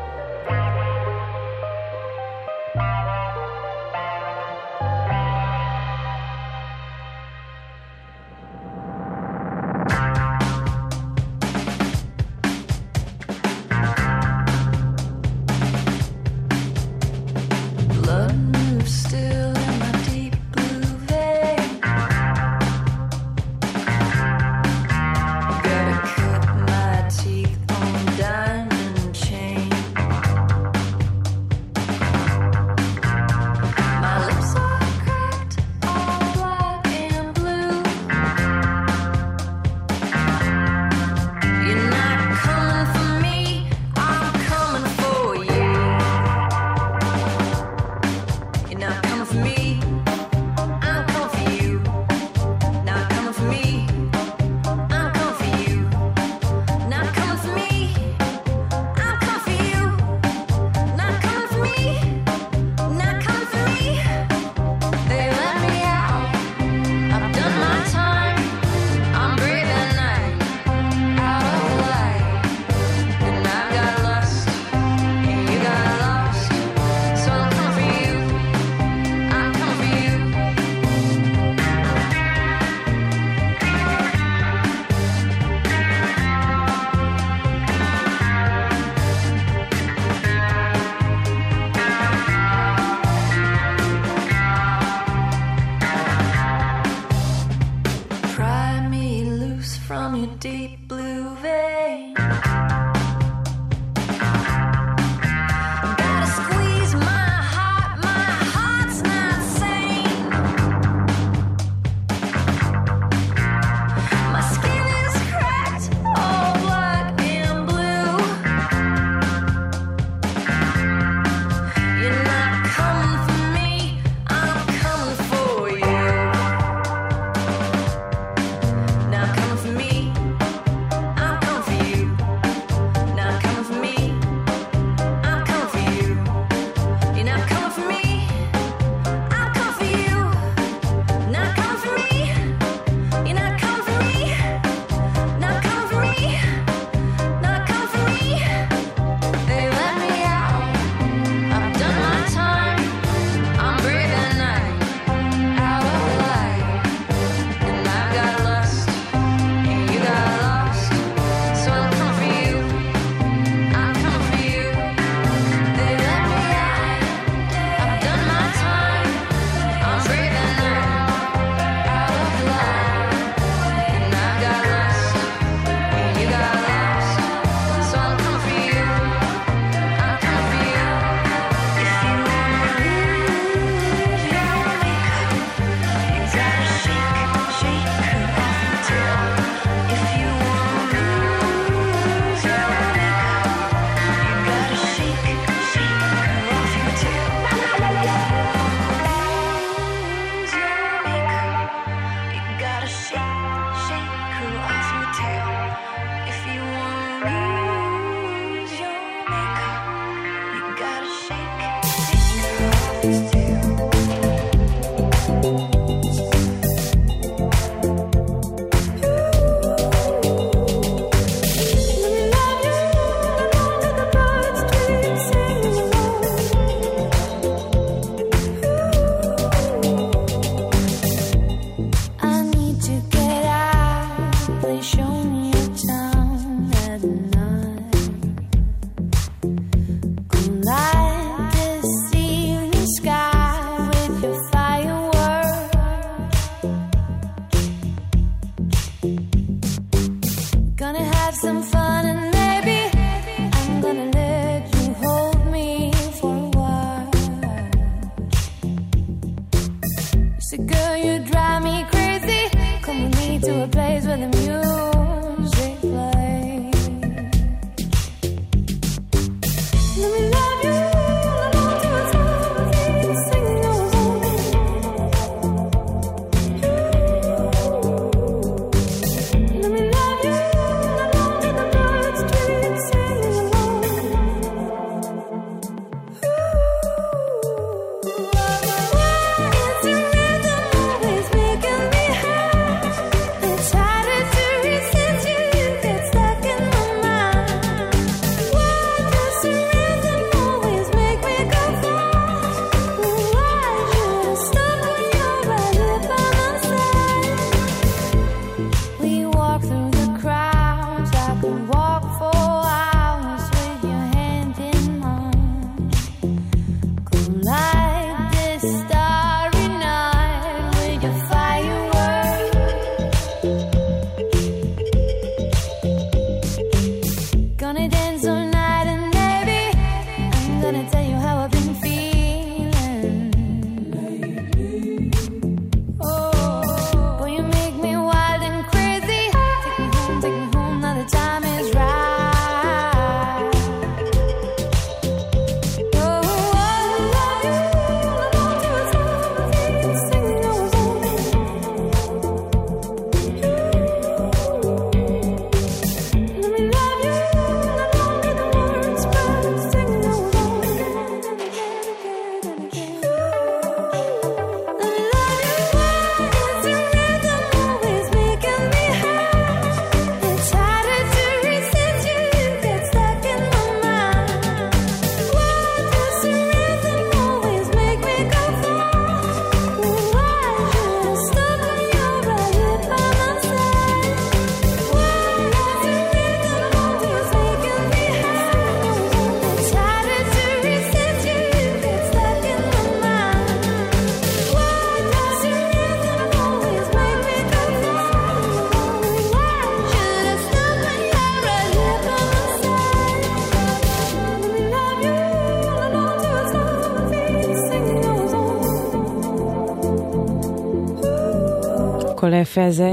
[412.38, 412.90] היפה הזה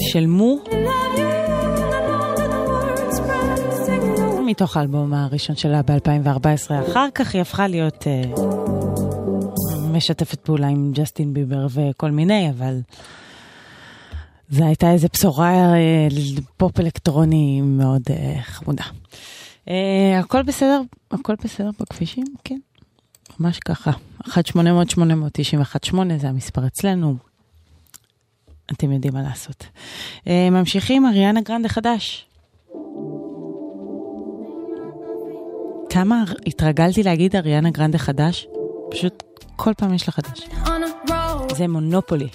[0.00, 0.58] של מו.
[4.46, 6.90] מתוך האלבום הראשון שלה ב-2014.
[6.90, 8.40] אחר כך היא הפכה להיות uh,
[9.92, 12.80] משתפת פעולה עם ג'סטין ביבר וכל מיני, אבל
[14.48, 18.84] זו הייתה איזו בשורה uh, פופ אלקטרוני מאוד uh, חמודה.
[19.66, 19.70] Uh,
[20.18, 22.24] הכל בסדר, הכל בסדר בכבישים?
[22.44, 22.58] כן,
[23.40, 23.90] ממש ככה.
[24.24, 27.31] 1-800-891-8 זה המספר אצלנו.
[28.72, 29.66] אתם יודעים מה לעשות.
[30.26, 32.26] אה, ממשיכים, אריאנה גרנדה חדש.
[35.90, 38.46] כמה התרגלתי להגיד אריאנה גרנדה חדש,
[38.90, 39.22] פשוט
[39.56, 40.48] כל פעם יש לה חדש.
[41.56, 42.28] זה מונופולי.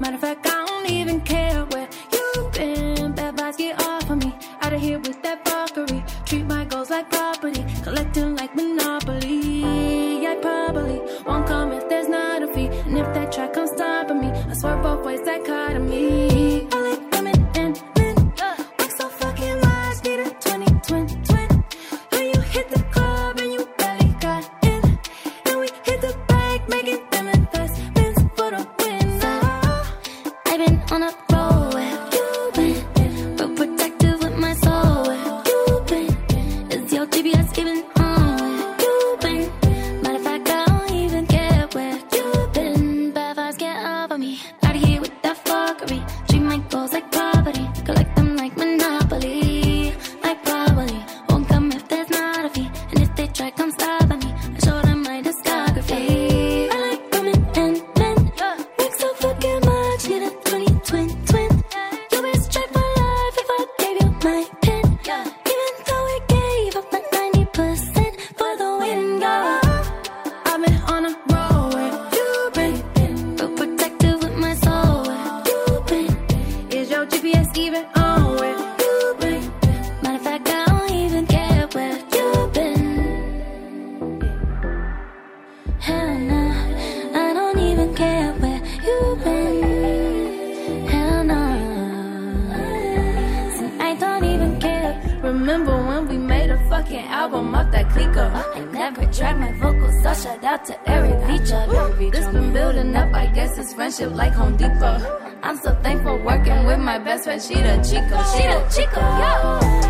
[0.00, 1.43] Matter of fact, I don't even care.
[14.64, 15.23] for both ways.
[98.54, 102.12] I never tried my vocals, so shout out to Eric Vicha.
[102.12, 105.20] This been building up, I guess it's friendship like Home Depot.
[105.42, 109.83] I'm so thankful working with my best friend, she the Chico, she the Chico, yo.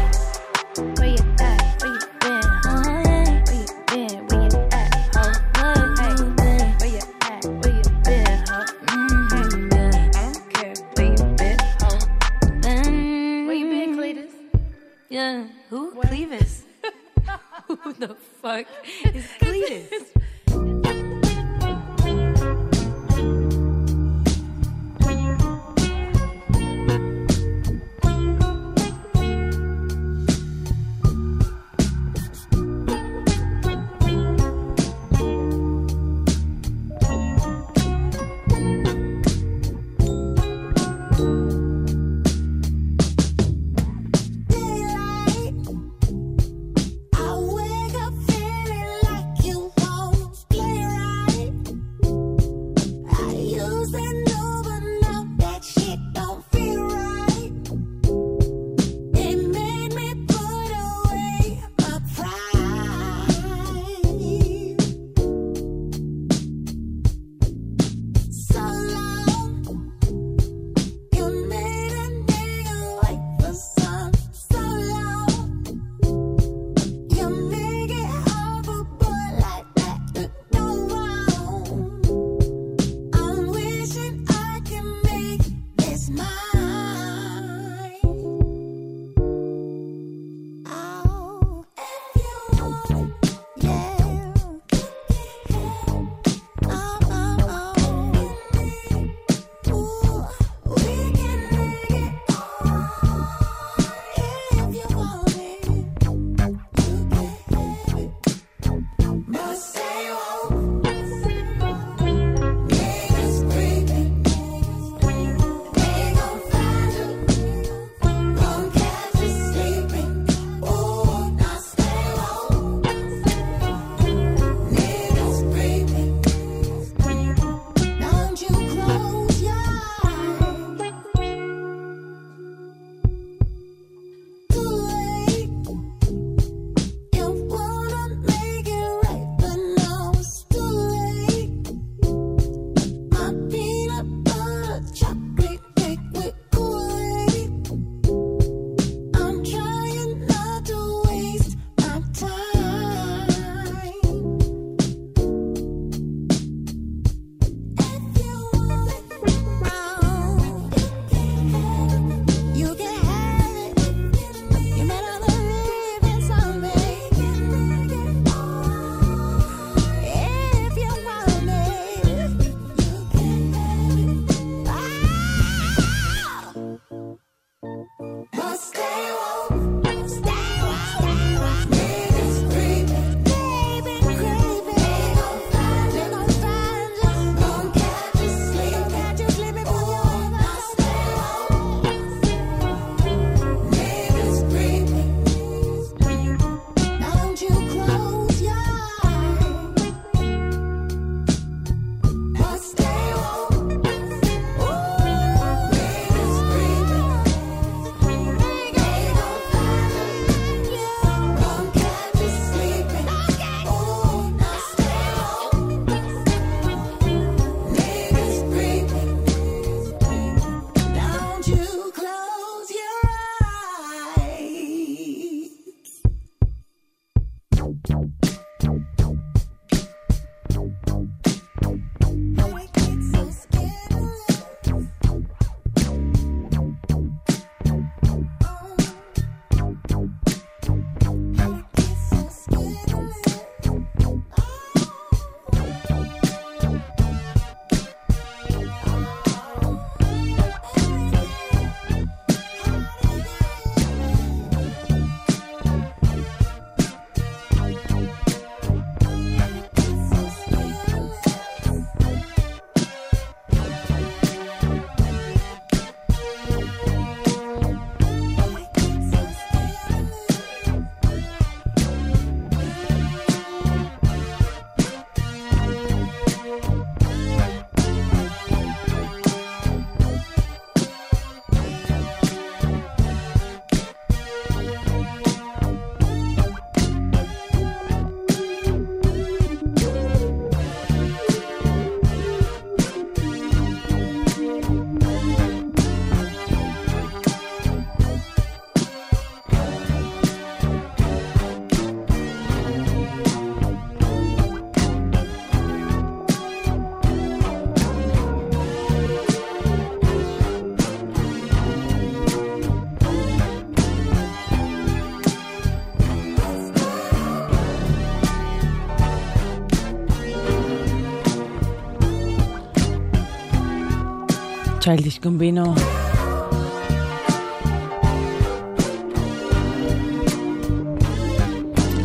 [324.85, 325.75] צ'יילדיש גמבינו.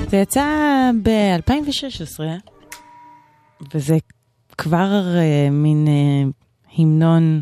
[0.09, 0.45] זה יצא
[1.03, 2.19] ב-2016,
[3.73, 3.97] וזה
[4.57, 7.41] כבר uh, מין uh, המנון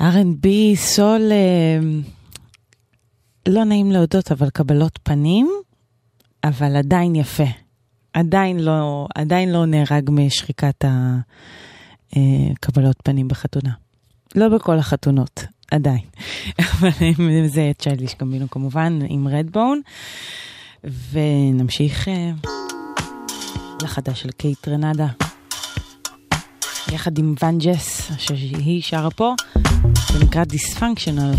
[0.00, 2.08] R&B, סול, uh,
[3.48, 5.50] לא נעים להודות, אבל קבלות פנים,
[6.44, 7.48] אבל עדיין יפה.
[8.12, 11.18] עדיין לא, עדיין לא נהרג משחיקת ה...
[12.16, 13.70] אה, קבלות פנים בחתונה.
[14.34, 16.02] לא בכל החתונות, עדיין.
[16.60, 16.90] אבל
[17.46, 19.80] זה צ'יילדיש קמבינו כמובן, עם רדבון.
[20.84, 22.30] ונמשיך אה,
[23.82, 25.06] לחדש של קייט רנדה.
[26.92, 27.58] יחד עם ואן
[28.18, 29.34] שהיא שרה פה,
[30.12, 31.34] זה נקרא דיספנקשנל.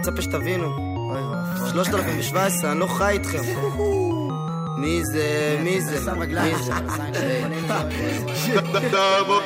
[0.00, 0.66] מצפה שתבינו.
[0.66, 1.70] אוי ואבוי.
[1.72, 3.38] 3017, אני לא חי איתכם.
[4.80, 5.56] מי זה?
[5.62, 6.12] מי זה?
[6.12, 6.80] מי זה?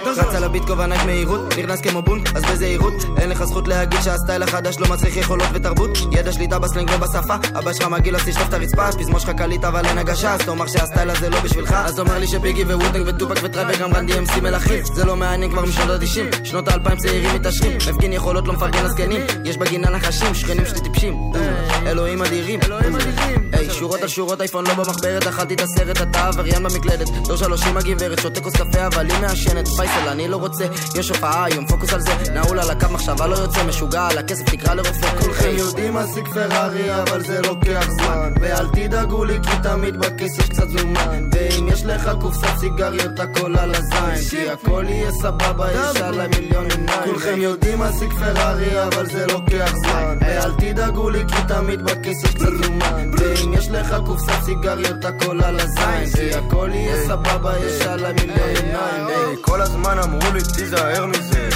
[0.06, 2.94] רץ על הביט ענק מהירות, נכנס כמו בונט, אז בזהירות.
[3.18, 5.90] אין לך זכות להגיד שהסטייל החדש לא מצריך יכולות ותרבות.
[6.12, 8.88] ידע שליטה בסלנג ובשפה אבא שלך מגעיל אז תשטוף את הרצפה.
[8.88, 11.72] הפזמון שלך קליט אבל אין הגשה אז תאמר שהסטייל הזה לא בשבילך.
[11.72, 14.84] אז תאמר לי שביגי וווטנג וטופק וטראפ וגם רנדי אמסי מלכים.
[14.94, 17.76] זה לא מעניין כבר משנות ה-90 שנות האלפיים צעירים מתעשרים.
[17.76, 19.20] מפגין יכולות לא מפרגן לזקנים.
[19.44, 21.32] יש בגינה נחשים שכנים שלי טיפשים.
[21.86, 22.60] אלוהים אדירים.
[23.52, 27.08] היי שורות על שורות אייפון לא במחברת אכלתי את הסרט אתה עבריין במקלדת.
[27.08, 29.68] דור שלוש עם הגברת שותה כוס קפה אבל היא מעשנת.
[29.68, 30.64] פייסל אני לא רוצה
[30.94, 32.14] יש הופעה היום פוקוס על זה.
[32.32, 35.20] נעול על הקו מחשבה לא יוצא משוגע על הכסף תקרא לרופא.
[35.20, 38.32] כולכם יודעים להשיג פרארי אבל זה לוקח זמן.
[38.40, 41.28] ואל תדאגו לי כי תמיד בכסף קצת זומן.
[41.32, 44.28] ואם יש לך קופסת סיגריות הכל על הזין.
[44.30, 47.04] כי הכל יהיה סבבה יש עליי מיליון עיניים.
[47.04, 50.18] כולכם יודעים להשיג פרארי אבל זה לוקח זמן.
[50.20, 53.10] ואל תדאגו לי כי תמיד בכסף קצת זומן.
[53.18, 56.10] ואם יש לך קופסת סיגריות הכל על הזין.
[56.14, 59.36] כי הכל יהיה סבבה יש עליי מיליון עיניים.
[59.40, 61.48] כל הזמן אמרו לי תיזהר מזה,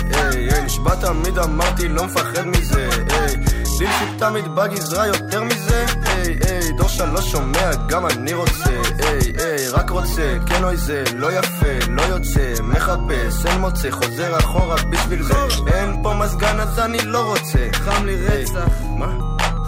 [0.64, 3.36] נשבע תמיד אמרתי לא מפחד מזה, היי,
[3.80, 9.68] ליל תמיד בגזרה יותר מזה, היי, היי, דור שלוש שומע גם אני רוצה, היי, היי,
[9.68, 15.22] רק רוצה, כן אוי זה, לא יפה, לא יוצא, מחפש, אין מוצא, חוזר אחורה בשביל
[15.22, 15.35] זה,
[15.66, 18.68] אין פה מזגן אז אני לא רוצה, חם לי רצח.
[18.98, 19.18] מה?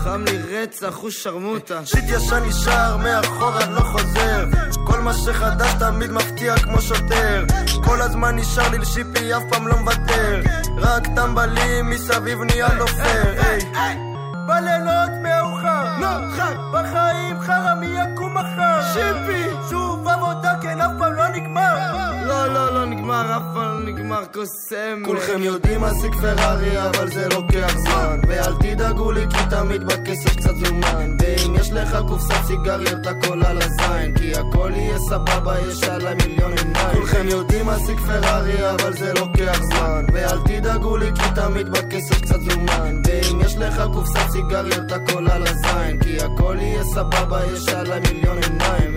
[0.05, 1.87] חם לי רצח, הוא שרמוטה.
[1.87, 4.45] שיט ישן נשאר, מאחורה לא חוזר.
[4.87, 7.45] כל מה שחדש תמיד מפתיע כמו שוטר.
[7.85, 10.41] כל הזמן נשאר לי לשיפי, אף פעם לא מוותר.
[10.79, 13.61] רק טמבלים מסביב נהיה לא פייר היי.
[14.47, 16.09] בלילות מאוחר, לא.
[16.73, 18.83] בחיים חרא מי יקום מחר.
[18.93, 20.93] שיפי, שוב עבודה כן אף
[23.21, 25.03] נגמר, אף פעם נגמר קוסם.
[25.05, 28.21] כולכם יודעים להשיג פרארי אבל זה לוקח זמן.
[28.29, 31.17] ואל תדאגו לי כי תמיד בכסף קצת זומן.
[31.19, 34.15] ואם יש לך קופסת סיגריות הכל על הזין.
[34.17, 36.95] כי הכל יהיה סבבה יש עליי מיליון עיניים.
[36.95, 40.05] כולכם יודעים להשיג פרארי אבל זה לוקח זמן.
[40.13, 43.03] ואל תדאגו לי כי תמיד בכסף קצת זומן.
[43.07, 46.01] ואם יש לך קופסת סיגריות הכל על הזין.
[46.03, 48.91] כי הכל יהיה סבבה יש עליי מיליון עיניים.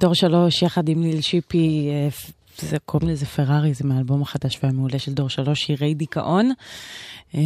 [0.00, 2.08] דור שלוש יחד עם ליל שיפי, אה,
[2.60, 6.52] זה קוראים לזה פרארי, זה מהאלבום החדש והמעולה של דור שלוש, שירי דיכאון.
[7.34, 7.40] אה,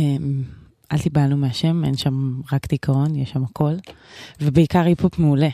[0.93, 3.73] אל תיבהלו מהשם, אין שם רק דיכאון, יש שם הכל,
[4.41, 5.49] ובעיקר היפ-הופ מעולה.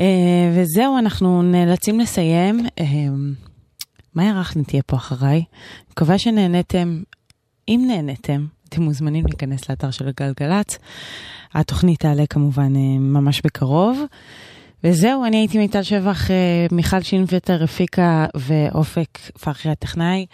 [0.00, 2.66] אה, וזהו, אנחנו נאלצים לסיים.
[2.78, 2.84] אה,
[4.14, 5.44] מאיה רכלין תהיה פה אחריי.
[5.90, 7.02] מקווה שנהניתם.
[7.68, 10.78] אם נהניתם, אתם מוזמנים להיכנס לאתר של גלגלצ.
[11.54, 14.02] התוכנית תעלה כמובן אה, ממש בקרוב.
[14.84, 20.26] וזהו, אני הייתי מיטל שבח, אה, מיכל שינווטר הפיקה ואופק פרחי הטכנאי.